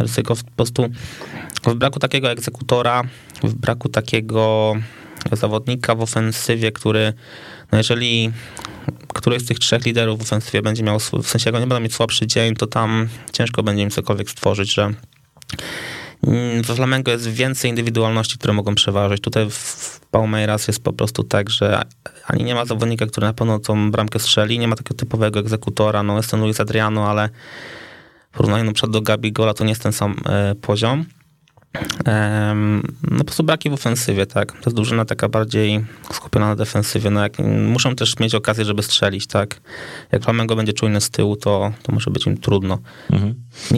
[0.00, 0.88] ryzyko w, po prostu
[1.66, 3.02] w braku takiego egzekutora,
[3.42, 4.74] w braku takiego
[5.32, 7.12] zawodnika w ofensywie, który,
[7.72, 8.32] no jeżeli
[9.08, 11.94] któryś z tych trzech liderów w ofensywie będzie miał, w sensie jak nie będą mieć
[11.94, 14.90] słabszy dzień, to tam ciężko będzie im cokolwiek stworzyć, że
[16.26, 19.20] mm, w Flamengo jest więcej indywidualności, które mogą przeważyć.
[19.20, 21.82] Tutaj w Palmeiras jest po prostu tak, że
[22.26, 26.02] ani nie ma zawodnika, który na pewno tą bramkę strzeli, nie ma takiego typowego egzekutora,
[26.02, 27.28] no jest ten Luis Adriano, ale
[28.32, 31.04] w porównaniu na przykład do Gabi Gola to nie jest ten sam e, poziom.
[33.10, 34.52] No po prostu braki w ofensywie, tak.
[34.52, 37.10] To jest drużyna taka bardziej skupiona na defensywie.
[37.10, 39.60] No jak, muszą też mieć okazję, żeby strzelić, tak.
[40.12, 42.78] Jak Flamengo będzie czujny z tyłu, to, to może być im trudno.
[43.10, 43.34] Mhm.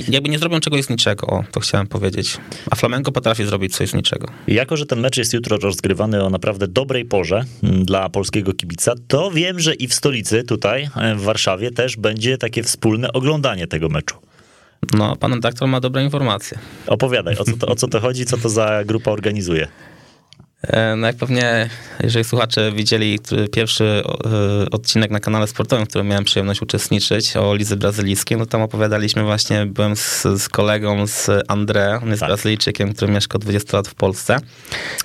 [0.09, 2.38] Jakby nie zrobią czegoś z niczego, o, to chciałem powiedzieć.
[2.70, 4.28] A Flamengo potrafi zrobić coś z niczego.
[4.47, 8.93] Jako, że ten mecz jest jutro rozgrywany o naprawdę dobrej porze mm, dla polskiego kibica,
[9.09, 13.66] to wiem, że i w stolicy, tutaj e, w Warszawie, też będzie takie wspólne oglądanie
[13.66, 14.31] tego meczu.
[14.90, 16.58] No, pan redaktor ma dobre informacje.
[16.86, 19.68] Opowiadaj, o co to, o co to chodzi, co to za grupa organizuje?
[20.62, 21.70] E, no jak pewnie,
[22.02, 23.18] jeżeli słuchacze widzieli
[23.52, 24.02] pierwszy
[24.64, 28.62] e, odcinek na kanale sportowym, w którym miałem przyjemność uczestniczyć o Lizy Brazylijskiej, no tam
[28.62, 32.28] opowiadaliśmy właśnie, byłem z, z kolegą, z André, on jest tak.
[32.28, 34.38] Brazylijczykiem, który mieszka 20 lat w Polsce.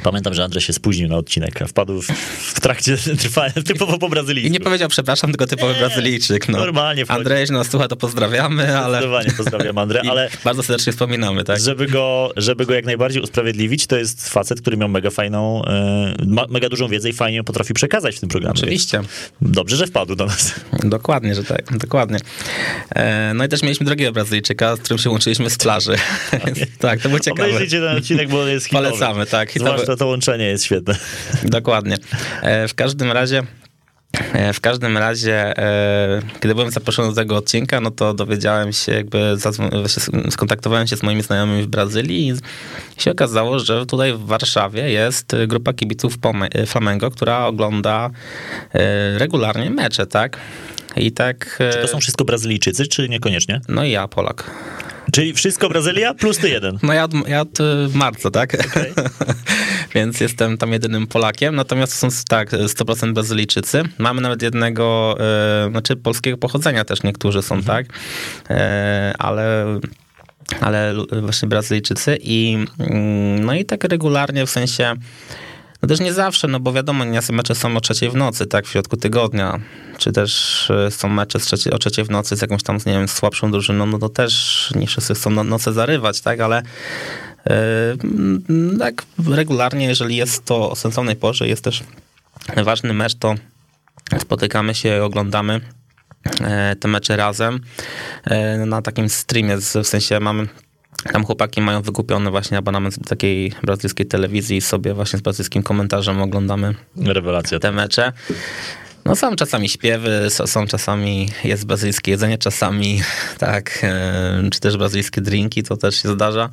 [0.03, 2.07] Pamiętam, że Andrzej się spóźnił na odcinek, a wpadł w,
[2.55, 4.47] w trakcie trwania typowo po brazylijsku.
[4.47, 6.49] I nie powiedział przepraszam, tylko typowy nie, Brazylijczyk.
[6.49, 6.57] No.
[6.57, 7.03] Normalnie.
[7.07, 8.97] Andrzej, jeśli nas słucha, to pozdrawiamy, ale...
[8.97, 10.29] Zdecydowanie pozdrawiam André, ale...
[10.43, 11.59] Bardzo serdecznie wspominamy, tak?
[11.59, 16.15] Żeby go, żeby go jak najbardziej usprawiedliwić, to jest facet, który miał mega fajną E,
[16.27, 18.55] ma mega dużą wiedzę i fajnie ją potrafi przekazać w tym programie.
[18.57, 19.01] Oczywiście.
[19.41, 20.55] Dobrze, że wpadł do nas.
[20.83, 22.17] Dokładnie, że tak, dokładnie.
[22.95, 25.95] E, no i też mieliśmy drugiego Brazylijczyka, z którym się łączyliśmy z plaży.
[26.79, 27.49] tak, to był ciekawe.
[27.49, 28.85] Obejrzyjcie ten odcinek, bo jest hitowy.
[28.85, 29.51] Polecamy, tak.
[29.51, 29.71] Hitowy.
[29.71, 30.95] Zwłaszcza to łączenie jest świetne.
[31.43, 31.97] Dokładnie.
[32.41, 33.43] E, w każdym razie
[34.53, 39.35] w każdym razie, e, kiedy byłem zaproszony do tego odcinka, no to dowiedziałem się, jakby
[40.29, 45.35] skontaktowałem się z moimi znajomymi w Brazylii i się okazało, że tutaj w Warszawie jest
[45.47, 46.13] grupa kibiców
[46.65, 48.09] Flamengo, która ogląda
[48.73, 50.39] e, regularnie mecze, tak?
[50.95, 51.59] I tak...
[51.73, 53.61] Czy to są wszystko Brazylijczycy, czy niekoniecznie?
[53.67, 54.51] No i ja, Polak.
[55.11, 56.77] Czyli wszystko Brazylia plus ty jeden.
[56.83, 57.59] No ja od, ja od
[57.93, 58.53] marca, tak?
[58.53, 58.93] Okay.
[59.95, 61.55] Więc jestem tam jedynym Polakiem.
[61.55, 63.83] Natomiast są tak, 100% Brazylijczycy.
[63.97, 67.85] Mamy nawet jednego, e, znaczy polskiego pochodzenia też niektórzy są, mhm.
[67.85, 67.95] tak?
[68.49, 69.65] E, ale
[70.61, 74.95] ale właśnie Brazylijczycy i mm, no i tak regularnie w sensie
[75.81, 78.65] no też nie zawsze, no bo wiadomo, nie mecze są o trzeciej w nocy, tak,
[78.65, 79.59] w środku tygodnia,
[79.97, 83.07] czy też e, są mecze trzeciej, o trzeciej w nocy z jakąś tam, nie wiem,
[83.07, 86.63] słabszą drużyną, no to też nie wszyscy chcą no, noce zarywać, tak, ale
[88.79, 91.83] tak regularnie, jeżeli jest to o sensownej porze, jest też
[92.63, 93.35] ważny mecz, to
[94.19, 95.61] spotykamy się, oglądamy
[96.41, 97.59] e, te mecze razem
[98.65, 100.47] na takim streamie, w sensie mamy
[101.13, 105.63] tam chłopaki mają wykupiony właśnie abonament do takiej brazylijskiej telewizji i sobie właśnie z brazylijskim
[105.63, 107.59] komentarzem oglądamy Rewelacja.
[107.59, 108.13] te mecze.
[109.07, 113.01] No są czasami śpiewy, są czasami jest brazylijskie jedzenie, czasami
[113.37, 116.49] tak, e, czy też brazylijskie drinki, to też się zdarza.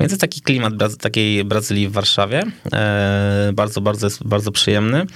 [0.00, 2.42] Więc jest taki klimat takiej Brazylii w Warszawie.
[2.72, 5.06] E, bardzo, bardzo bardzo przyjemny.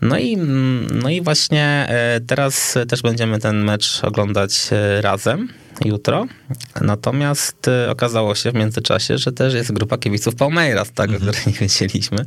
[0.00, 0.36] No i,
[1.02, 5.48] no i właśnie e, teraz też będziemy ten mecz oglądać razem.
[5.84, 6.26] Jutro.
[6.80, 11.28] Natomiast y, okazało się w międzyczasie, że też jest grupa kibiców Palmeiras, tak, mhm.
[11.28, 12.24] o której nie wiedzieliśmy.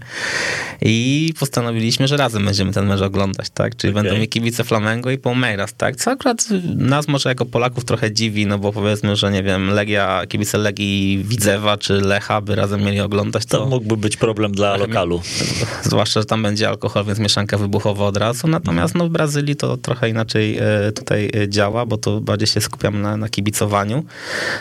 [0.82, 3.76] I postanowiliśmy, że razem będziemy ten mecz oglądać, tak?
[3.76, 4.04] Czyli okay.
[4.04, 5.96] będą mi kibice Flamengo i Palmeiras, tak?
[5.96, 10.22] Co akurat nas może jako Polaków trochę dziwi, no bo powiedzmy, że nie wiem, Legia,
[10.28, 13.46] kibice Legii Widzewa czy Lecha by razem mieli oglądać.
[13.46, 15.22] To, to mógłby być problem dla lokalu.
[15.84, 18.48] Zwłaszcza, że tam będzie alkohol, więc mieszanka wybuchowa od razu.
[18.48, 22.62] Natomiast no, w Brazylii to trochę inaczej e, tutaj e, działa, bo to bardziej się
[22.62, 24.06] skupiam na, na kibicowaniu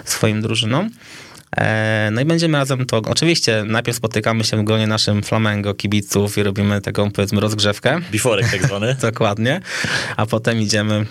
[0.04, 0.90] swoim drużynom.
[1.56, 2.96] E, no i będziemy razem to.
[2.96, 8.00] Oczywiście najpierw spotykamy się w gronie naszym Flamengo kibiców i robimy taką powiedzmy rozgrzewkę.
[8.10, 8.96] Biforek tak zwany.
[9.10, 9.60] Dokładnie.
[10.16, 11.06] A potem idziemy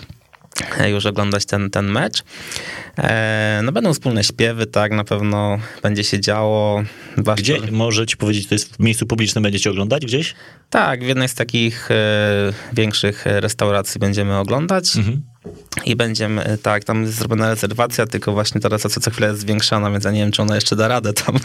[0.90, 2.22] już oglądać ten, ten mecz.
[2.98, 6.82] E, no będą wspólne śpiewy, tak, na pewno będzie się działo.
[7.36, 10.34] Gdzie, może ci powiedzieć, to jest w miejscu publicznym będziecie oglądać gdzieś?
[10.70, 11.94] Tak, w jednej z takich e,
[12.72, 14.96] większych restauracji będziemy oglądać.
[14.96, 15.22] Mhm.
[15.84, 19.40] I będziemy, e, tak, tam jest zrobiona rezerwacja, tylko właśnie ta rezerwacja co chwilę jest
[19.40, 21.38] zwiększana, więc ja nie wiem, czy ona jeszcze da radę tam.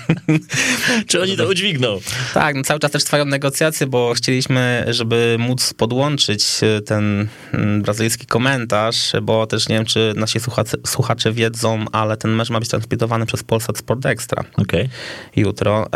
[1.08, 2.00] czy oni to udźwigną?
[2.34, 7.82] Tak, no cały czas też trwają negocjacje, bo chcieliśmy, żeby móc podłączyć e, ten mm,
[7.82, 12.60] brazylijski komentarz, bo też nie wiem, czy nasi słuchacze, słuchacze wiedzą, ale ten mecz ma
[12.60, 14.44] być transmitowany przez Polsat Sport Extra.
[14.58, 14.90] Okay.
[15.36, 15.88] Jutro.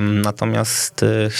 [0.00, 1.30] Natomiast e,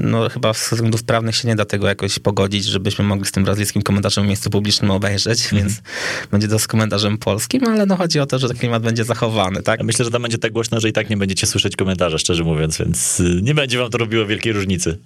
[0.00, 3.44] no, chyba z względów prawnych się nie da tego jakoś pogodzić, żebyśmy mogli z tym
[3.44, 5.64] brazylijskim komentarzem w miejscu publicznym obejrzeć, mm.
[5.64, 5.82] więc
[6.30, 9.62] będzie to z komentarzem polskim, ale no chodzi o to, że ten klimat będzie zachowany,
[9.62, 9.80] tak?
[9.80, 12.44] Ja myślę, że tam będzie tak głośno, że i tak nie będziecie słyszeć komentarza, szczerze
[12.44, 14.98] mówiąc, więc y, nie będzie wam to robiło wielkiej różnicy.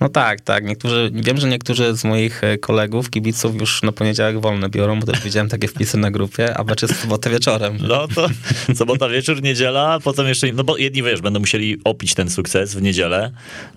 [0.00, 0.64] No tak, tak.
[0.64, 5.06] Niektórzy, wiem, że niektórzy z moich e, kolegów, kibiców już na poniedziałek wolne biorą, bo
[5.06, 7.78] też widziałem takie wpisy na grupie, a mecz jest w sobotę wieczorem.
[7.88, 8.28] No to
[8.74, 12.82] sobota wieczór, niedziela, potem jeszcze, no bo jedni wiesz, będą musieli opić ten sukces w
[12.82, 13.32] niedzielę,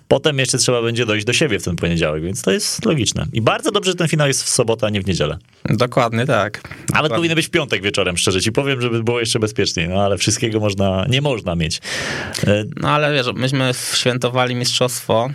[0.07, 3.25] potem jeszcze trzeba będzie dojść do siebie w ten poniedziałek, więc to jest logiczne.
[3.33, 5.37] I bardzo dobrze, że ten finał jest w sobotę, a nie w niedzielę.
[5.65, 6.61] Dokładnie tak.
[6.63, 7.15] Nawet Dokładnie.
[7.15, 10.59] powinny być w piątek wieczorem, szczerze ci powiem, żeby było jeszcze bezpieczniej, no ale wszystkiego
[10.59, 11.81] można, nie można mieć.
[12.47, 15.29] E, no ale wiesz, myśmy świętowali mistrzostwo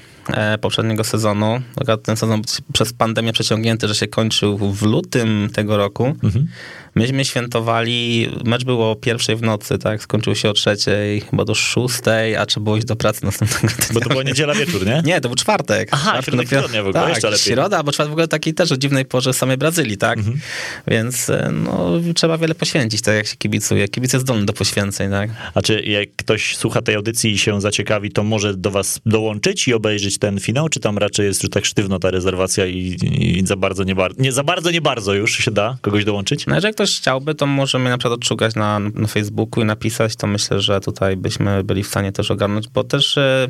[0.61, 1.61] poprzedniego sezonu.
[2.03, 6.07] Ten sezon przez pandemię przeciągnięty, że się kończył w lutym tego roku.
[6.25, 6.47] Mhm.
[6.95, 10.03] Myśmy świętowali, mecz było o pierwszej w nocy, tak?
[10.03, 13.87] Skończył się o trzeciej, chyba do szóstej, a trzeba było iść do pracy następnego dnia.
[13.93, 15.03] Bo to była niedziela wieczór, nie?
[15.05, 15.89] Nie, to był czwartek.
[15.93, 17.45] Aha, czwartek środek tygodnia w ogóle, tak, jeszcze lepiej.
[17.45, 20.19] środa, bo czwartek w ogóle taki też o dziwnej porze samej Brazylii, tak?
[20.19, 20.41] Mhm.
[20.87, 23.89] Więc e, no, trzeba wiele poświęcić, tak jak się kibicuje.
[23.89, 25.31] Kibic jest zdolny do poświęceń, tak?
[25.55, 29.69] A czy jak ktoś słucha tej audycji i się zaciekawi, to może do was dołączyć
[29.69, 32.97] i obejrzeć ten finał, czy tam raczej jest już tak sztywno ta rezerwacja i,
[33.39, 36.47] i za bardzo, nie, bar nie za bardzo, nie bardzo już się da kogoś dołączyć?
[36.47, 40.27] No jeżeli ktoś chciałby, to możemy na przykład odszukać na, na Facebooku i napisać, to
[40.27, 43.49] myślę, że tutaj byśmy byli w stanie też ogarnąć, bo też e,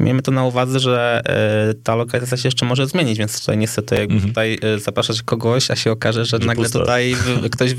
[0.00, 3.94] miejmy to na uwadze, że e, ta lokalizacja się jeszcze może zmienić, więc tutaj niestety
[3.94, 4.30] jakby mhm.
[4.30, 6.78] tutaj e, zapraszać kogoś, a się okaże, że, że nagle pusto.
[6.78, 7.14] tutaj
[7.50, 7.70] ktoś...
[7.72, 7.76] E,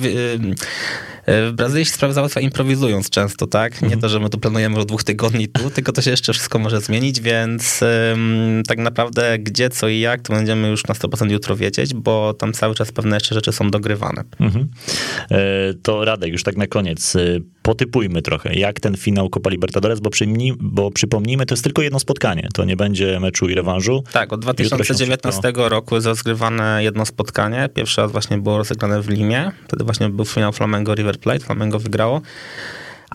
[1.28, 3.82] w Brazylii się sprawy załatwia improwizując często, tak?
[3.82, 4.02] Nie mhm.
[4.02, 6.82] to, że my tu planujemy od dwóch tygodni tu, tylko to się jeszcze wszystko może
[6.82, 11.56] zmienić, więc um, tak naprawdę gdzie, co i jak, to będziemy już na 100% jutro
[11.56, 14.24] wiedzieć, bo tam cały czas pewne jeszcze rzeczy są dogrywane.
[14.40, 14.68] Mhm.
[15.32, 15.38] E,
[15.74, 17.20] to Radek, już tak na koniec, e,
[17.62, 22.00] potypujmy trochę, jak ten finał Copa Libertadores, bo, przyjmij, bo przypomnijmy, to jest tylko jedno
[22.00, 24.04] spotkanie, to nie będzie meczu i rewanżu.
[24.14, 29.52] Tak, od 2019 roku jest rozgrywane jedno spotkanie, pierwszy raz właśnie było rozegrane w Limie,
[29.68, 32.22] wtedy właśnie był finał Flamengo River Plate, Flamengo wygrało.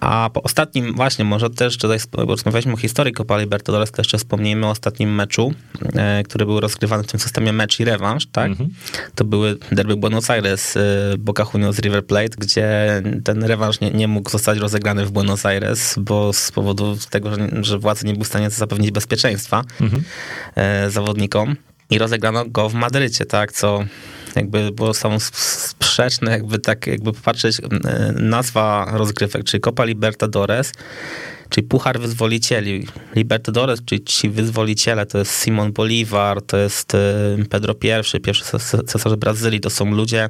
[0.00, 4.66] A po ostatnim, właśnie, może też tutaj rozmawialiśmy o historii Copa Libertadores, to jeszcze wspomnijmy
[4.66, 5.54] o ostatnim meczu,
[5.94, 8.46] e, który był rozgrywany w tym systemie mecz i rewanż, tak?
[8.46, 8.68] Mm -hmm.
[9.14, 10.80] To były derby Buenos Aires, e,
[11.18, 15.94] Boca Juniors River Plate, gdzie ten rewanż nie, nie mógł zostać rozegrany w Buenos Aires,
[15.98, 20.00] bo z powodu tego, że, że władze nie były w stanie zapewnić bezpieczeństwa mm -hmm.
[20.56, 21.56] e, zawodnikom.
[21.90, 23.84] I rozegrano go w Madrycie, tak, co
[24.36, 25.16] jakby było są
[25.96, 27.56] sprzeczne, jakby tak, jakby popatrzeć,
[28.14, 30.72] nazwa rozgrywek, czyli Copa Libertadores,
[31.48, 32.86] czyli Puchar Wyzwolicieli.
[33.14, 36.92] Libertadores, czyli ci wyzwoliciele, to jest Simon Bolivar, to jest
[37.50, 38.44] Pedro I, pierwszy
[38.86, 40.28] cesarz Brazylii, to są ludzie,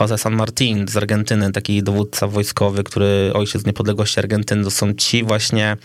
[0.00, 5.24] Jose San Martin z Argentyny, taki dowódca wojskowy, który ojciec niepodległości Argentyny, to są ci
[5.24, 5.76] właśnie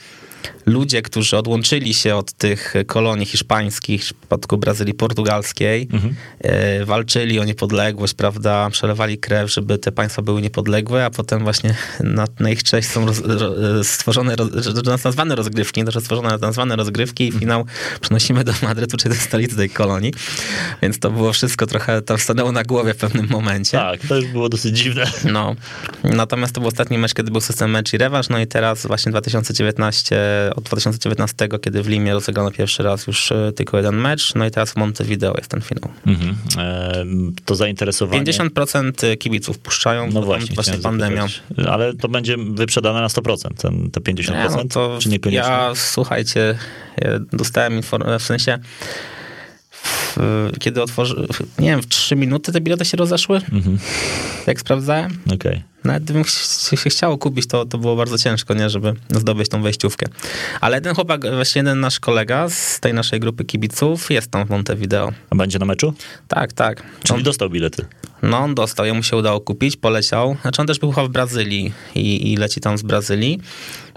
[0.65, 6.15] ludzie, którzy odłączyli się od tych kolonii hiszpańskich, w przypadku Brazylii portugalskiej, mhm.
[6.39, 11.75] E, walczyli o niepodległość, prawda, przelewali krew, żeby te państwa były niepodległe, a potem właśnie
[11.99, 17.23] na, na ich cześć są roz, ro, stworzone, roz, nazwane rozgrywki, to stworzone nazwane rozgrywki
[17.23, 17.39] i mhm.
[17.39, 17.65] finał
[18.01, 20.13] przenosimy do Madrytu, czyli do stolicy tej kolonii.
[20.81, 23.77] Więc to było wszystko trochę tam stanęło na głowie w pewnym momencie.
[23.77, 25.11] Tak, to już było dosyć dziwne.
[25.31, 25.55] No.
[26.03, 29.11] Natomiast to był ostatni mecz, kiedy był system mecz i rewanż, no i teraz właśnie
[29.11, 34.51] 2019 od 2019, kiedy w Limie rozegrano pierwszy raz już tylko jeden mecz, no i
[34.51, 35.89] teraz w Montevideo jest ten finał.
[36.07, 36.36] Mhm.
[36.57, 37.05] E,
[37.45, 38.23] to zainteresowanie...
[38.23, 41.27] 50% kibiców puszczają, no właśnie, właśnie pandemia.
[41.69, 45.51] Ale to będzie wyprzedane na 100%, ten, te 50%, nie, no to czy niekoniecznie?
[45.51, 46.57] Ja, słuchajcie,
[46.97, 48.59] ja dostałem informację, w sensie
[50.59, 51.27] kiedy otworzy,
[51.59, 53.77] nie wiem, w 3 minuty te bilety się rozeszły, mhm.
[54.47, 55.17] jak sprawdzałem.
[55.34, 55.61] Okay.
[55.84, 56.23] Nawet gdybym
[56.84, 60.07] się chciało kupić, to, to było bardzo ciężko, nie, żeby zdobyć tą wejściówkę.
[60.61, 64.49] Ale ten chłopak, właśnie jeden nasz kolega z tej naszej grupy kibiców jest tam w
[64.49, 65.11] Montevideo.
[65.29, 65.93] A będzie na meczu?
[66.27, 66.84] Tak, tak.
[67.03, 67.86] Czyli on, dostał bilety?
[68.21, 70.38] No, on dostał, jemu się udało kupić, poleciał.
[70.41, 73.39] Znaczy on też był chyba w Brazylii i, i leci tam z Brazylii.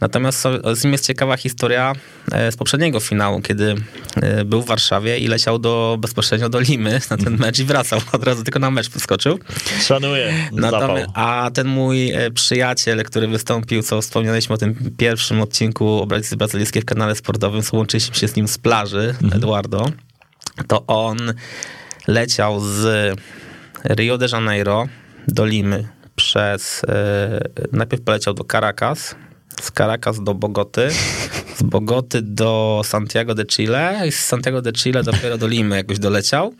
[0.05, 0.42] Natomiast
[0.74, 1.92] z nim jest ciekawa historia
[2.32, 3.74] e, z poprzedniego finału, kiedy
[4.16, 8.00] e, był w Warszawie i leciał do, bezpośrednio do Limy na ten mecz i wracał.
[8.12, 9.38] Od razu tylko na mecz wyskoczył.
[9.80, 10.34] Szanuję.
[10.52, 16.36] Natomiast, a ten mój e, przyjaciel, który wystąpił, co wspomnieliśmy o tym pierwszym odcinku Obrazy
[16.36, 19.32] Brazylijskiej w kanale sportowym, łączyliśmy się z nim z plaży, mhm.
[19.32, 19.92] Eduardo,
[20.68, 21.18] to on
[22.07, 23.14] leciał z
[23.84, 24.88] Rio de Janeiro
[25.28, 26.82] do Limy przez,
[27.72, 29.14] najpierw poleciał do Caracas,
[29.62, 30.88] z Caracas do Bogoty,
[31.57, 35.98] z Bogoty do Santiago de Chile i z Santiago de Chile dopiero do Limy jakoś
[35.98, 36.55] doleciał.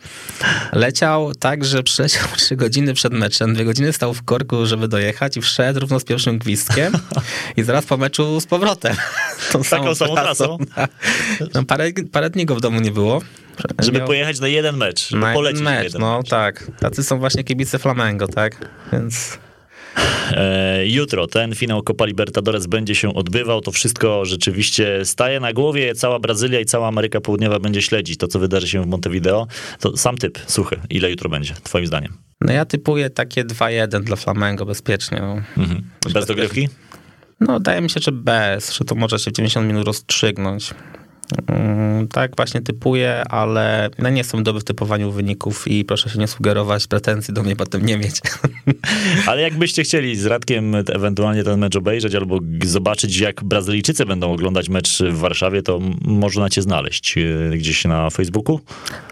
[0.73, 5.37] Leciał tak, że przyleciał trzy godziny przed meczem, dwie godziny stał w korku, żeby dojechać
[5.37, 6.93] i wszedł równo z pierwszym gwizdkiem
[7.57, 8.95] i zaraz po meczu z powrotem.
[9.51, 10.57] Tą Taką samą trasą?
[11.53, 13.21] No, parę, parę dni go w domu nie było.
[13.79, 14.07] Żeby Miał...
[14.07, 16.29] pojechać na jeden mecz, na polecieć mecz, jeden no mecz.
[16.29, 16.71] tak.
[16.79, 18.69] Tacy są właśnie kibice Flamengo, tak?
[18.93, 19.37] Więc...
[20.31, 23.61] E, jutro ten finał Copa Libertadores będzie się odbywał.
[23.61, 25.95] To wszystko rzeczywiście staje na głowie.
[25.95, 29.47] Cała Brazylia i cała Ameryka Południowa będzie śledzić to, co wydarzy się w Montevideo.
[29.79, 30.79] To sam typ, suchy.
[30.89, 32.13] Ile jutro będzie, twoim zdaniem?
[32.41, 35.21] No ja typuję takie 2-1 dla Flamengo bezpiecznie.
[35.57, 35.89] Mhm.
[36.13, 36.69] Bez dogrywki?
[37.39, 40.73] No, wydaje mi się, że bez, że to może się w 90 minut rozstrzygnąć.
[41.47, 46.19] Mm, tak, właśnie typuję, ale no nie jestem dobry w typowaniu wyników i proszę się
[46.19, 48.15] nie sugerować, pretensji do mnie potem nie mieć.
[49.27, 54.69] Ale jakbyście chcieli z Radkiem ewentualnie ten mecz obejrzeć albo zobaczyć, jak Brazylijczycy będą oglądać
[54.69, 57.21] mecz w Warszawie, to można cię znaleźć e,
[57.57, 58.59] gdzieś na Facebooku?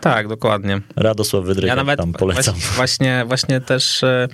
[0.02, 0.82] Tak, dokładnie.
[0.96, 2.56] Radosław Wydryk, ja nawet tam polecam.
[2.76, 4.28] Właśnie, właśnie też e,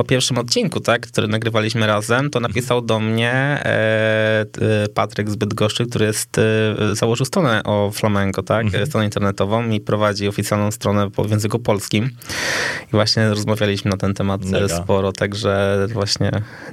[0.00, 4.46] po pierwszym odcinku, tak, który nagrywaliśmy razem, to napisał do mnie e,
[4.84, 8.86] e, Patryk z Bydgoszczy, który jest, e, założył stronę o flamenco, tak, mhm.
[8.86, 12.10] stronę internetową i prowadzi oficjalną stronę po, w języku polskim.
[12.88, 14.68] I właśnie rozmawialiśmy na ten temat Mega.
[14.68, 16.30] sporo, także właśnie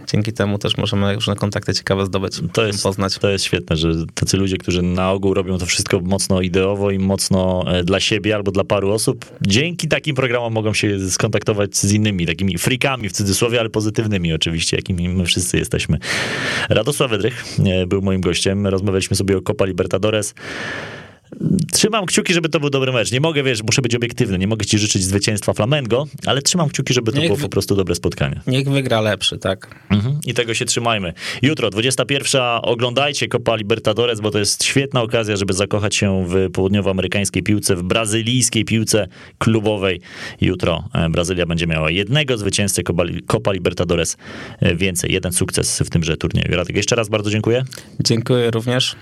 [0.08, 3.18] dzięki temu też możemy różne kontakty ciekawe zdobyć, to jest, poznać.
[3.18, 7.00] To jest świetne, że tacy ludzie, którzy na ogół robią to wszystko mocno ideowo i
[7.00, 12.26] mocno dla siebie albo dla paru osób, dzięki takim programom mogą się skontaktować z innymi
[12.26, 15.98] takimi freakami w cudzysłowie, ale pozytywnymi oczywiście, jakimi my wszyscy jesteśmy.
[16.70, 18.68] Radosław Wydrych e, był moim gościem.
[18.68, 20.34] Rozmawialiśmy sobie o Copa Libertadores.
[21.72, 23.12] Trzymam kciuki, żeby to był dobry mecz.
[23.12, 26.94] Nie mogę, wiesz, muszę być obiektywny, nie mogę ci życzyć zwycięstwa Flamengo, ale trzymam kciuki,
[26.94, 28.42] żeby to niech było po prostu dobre spotkanie.
[28.48, 29.76] Niech wygra lepszy, tak.
[29.90, 30.20] Mhm.
[30.26, 31.14] I tego się trzymajmy.
[31.42, 32.42] Jutro, 21.
[32.62, 37.84] Oglądajcie Copa Libertadores, bo to jest świetna okazja, żeby zakochać się w południowoamerykańskiej piłce, w
[37.84, 39.08] brazylijskiej piłce
[39.38, 40.02] klubowej.
[40.42, 42.82] Jutro e, Brazylia będzie miała jednego zwycięzcę
[43.28, 44.18] Copa Libertadores
[44.60, 45.14] e, więcej.
[45.14, 46.56] Jeden sukces w tymże turnieju.
[46.56, 47.64] Radek, jeszcze raz bardzo dziękuję.
[48.00, 48.96] Dziękuję również.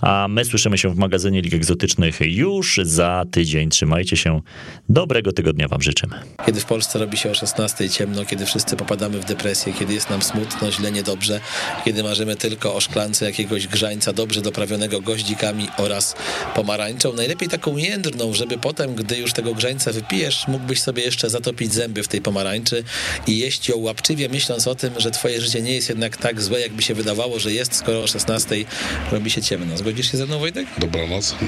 [0.00, 3.70] A my słyszymy się w magazynie Lig egzotycznych już za tydzień.
[3.70, 4.40] Trzymajcie się.
[4.88, 6.16] Dobrego tygodnia wam życzymy.
[6.46, 10.10] Kiedy w Polsce robi się o 16 ciemno, kiedy wszyscy popadamy w depresję, kiedy jest
[10.10, 11.40] nam smutno, źle, niedobrze,
[11.84, 16.16] kiedy marzymy tylko o szklance jakiegoś grzańca dobrze doprawionego goździkami oraz
[16.54, 21.72] pomarańczą, najlepiej taką jędrną, żeby potem, gdy już tego grzańca wypijesz, mógłbyś sobie jeszcze zatopić
[21.72, 22.84] zęby w tej pomarańczy
[23.26, 26.60] i jeść ją łapczywie, myśląc o tym, że twoje życie nie jest jednak tak złe,
[26.60, 28.64] jakby się wydawało, że jest, skoro o 16
[29.12, 29.76] robi się ciemno.
[29.76, 30.66] Zgodzisz się ze mną, Wojtek?
[30.78, 31.34] Dobranoc.